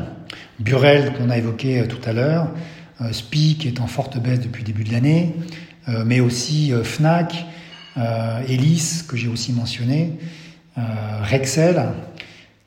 Burel, 0.61 1.13
qu'on 1.15 1.31
a 1.31 1.39
évoqué 1.39 1.87
tout 1.89 1.99
à 2.09 2.13
l'heure, 2.13 2.49
SPI 3.11 3.57
qui 3.59 3.69
est 3.69 3.81
en 3.81 3.87
forte 3.87 4.19
baisse 4.19 4.41
depuis 4.41 4.63
le 4.63 4.67
début 4.67 4.85
de 4.85 4.93
l'année, 4.93 5.35
mais 6.05 6.21
aussi 6.21 6.73
Fnac, 6.85 7.47
euh, 7.99 8.43
Elis, 8.47 9.05
que 9.09 9.17
j'ai 9.17 9.29
aussi 9.29 9.53
mentionné, 9.53 10.19
euh, 10.77 10.83
Rexel. 11.23 11.83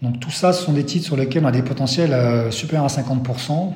Donc 0.01 0.19
tout 0.19 0.31
ça, 0.31 0.53
ce 0.53 0.63
sont 0.63 0.73
des 0.73 0.85
titres 0.85 1.05
sur 1.05 1.17
lesquels 1.17 1.43
on 1.43 1.47
a 1.47 1.51
des 1.51 1.61
potentiels 1.61 2.13
euh, 2.13 2.49
supérieurs 2.49 2.85
à 2.85 2.87
50%. 2.87 3.73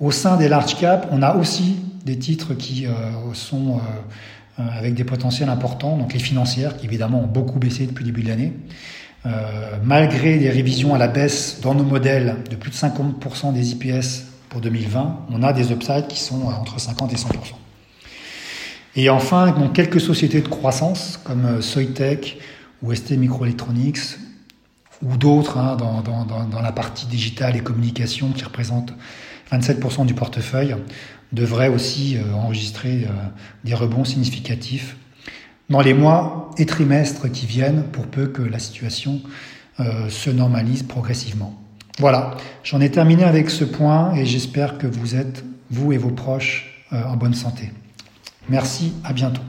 Au 0.00 0.10
sein 0.10 0.36
des 0.36 0.48
large 0.48 0.76
caps, 0.76 1.06
on 1.12 1.22
a 1.22 1.36
aussi 1.36 1.76
des 2.04 2.18
titres 2.18 2.54
qui 2.54 2.86
sont 3.34 3.80
avec 4.58 4.94
des 4.94 5.04
potentiels 5.04 5.48
importants, 5.48 5.96
donc 5.96 6.12
les 6.12 6.18
financières 6.18 6.76
qui 6.76 6.86
évidemment 6.86 7.22
ont 7.22 7.26
beaucoup 7.26 7.58
baissé 7.58 7.86
depuis 7.86 8.04
le 8.04 8.10
début 8.10 8.22
de 8.22 8.28
l'année. 8.28 8.52
malgré 9.84 10.38
des 10.38 10.50
révisions 10.50 10.94
à 10.94 10.98
la 10.98 11.08
baisse 11.08 11.60
dans 11.62 11.74
nos 11.74 11.84
modèles 11.84 12.36
de 12.50 12.56
plus 12.56 12.70
de 12.70 12.76
50% 12.76 13.52
des 13.52 13.72
IPS 13.72 14.24
pour 14.48 14.60
2020, 14.60 15.26
on 15.30 15.42
a 15.42 15.52
des 15.52 15.70
upsides 15.70 16.08
qui 16.08 16.20
sont 16.20 16.46
entre 16.46 16.80
50 16.80 17.12
et 17.12 17.16
100%. 17.16 17.28
Et 18.96 19.10
enfin, 19.10 19.54
quelques 19.74 20.00
sociétés 20.00 20.40
de 20.40 20.48
croissance 20.48 21.20
comme 21.22 21.44
euh, 21.44 21.60
Soitec 21.60 22.38
ou 22.82 22.92
ST 22.92 23.12
Microelectronics 23.12 24.18
ou 25.02 25.16
d'autres 25.16 25.58
hein, 25.58 25.76
dans, 25.76 26.00
dans, 26.00 26.24
dans, 26.24 26.60
la 26.60 26.72
partie 26.72 27.06
digitale 27.06 27.56
et 27.56 27.60
communication 27.60 28.32
qui 28.32 28.42
représentent 28.42 28.92
27% 29.52 30.06
du 30.06 30.14
portefeuille 30.14 30.76
devraient 31.32 31.68
aussi 31.68 32.16
euh, 32.16 32.32
enregistrer 32.34 33.04
euh, 33.04 33.12
des 33.64 33.74
rebonds 33.74 34.04
significatifs 34.04 34.96
dans 35.70 35.80
les 35.80 35.94
mois 35.94 36.50
et 36.56 36.66
trimestres 36.66 37.30
qui 37.30 37.46
viennent 37.46 37.84
pour 37.92 38.06
peu 38.06 38.26
que 38.26 38.40
la 38.40 38.58
situation 38.58 39.20
se 40.08 40.30
normalise 40.30 40.82
progressivement. 40.82 41.62
Voilà, 42.00 42.36
j'en 42.64 42.80
ai 42.80 42.90
terminé 42.90 43.22
avec 43.22 43.48
ce 43.48 43.64
point 43.64 44.12
et 44.14 44.26
j'espère 44.26 44.78
que 44.78 44.88
vous 44.88 45.14
êtes, 45.14 45.44
vous 45.70 45.92
et 45.92 45.98
vos 45.98 46.10
proches, 46.10 46.86
en 46.90 47.16
bonne 47.16 47.34
santé. 47.34 47.70
Merci, 48.48 48.94
à 49.04 49.12
bientôt. 49.12 49.42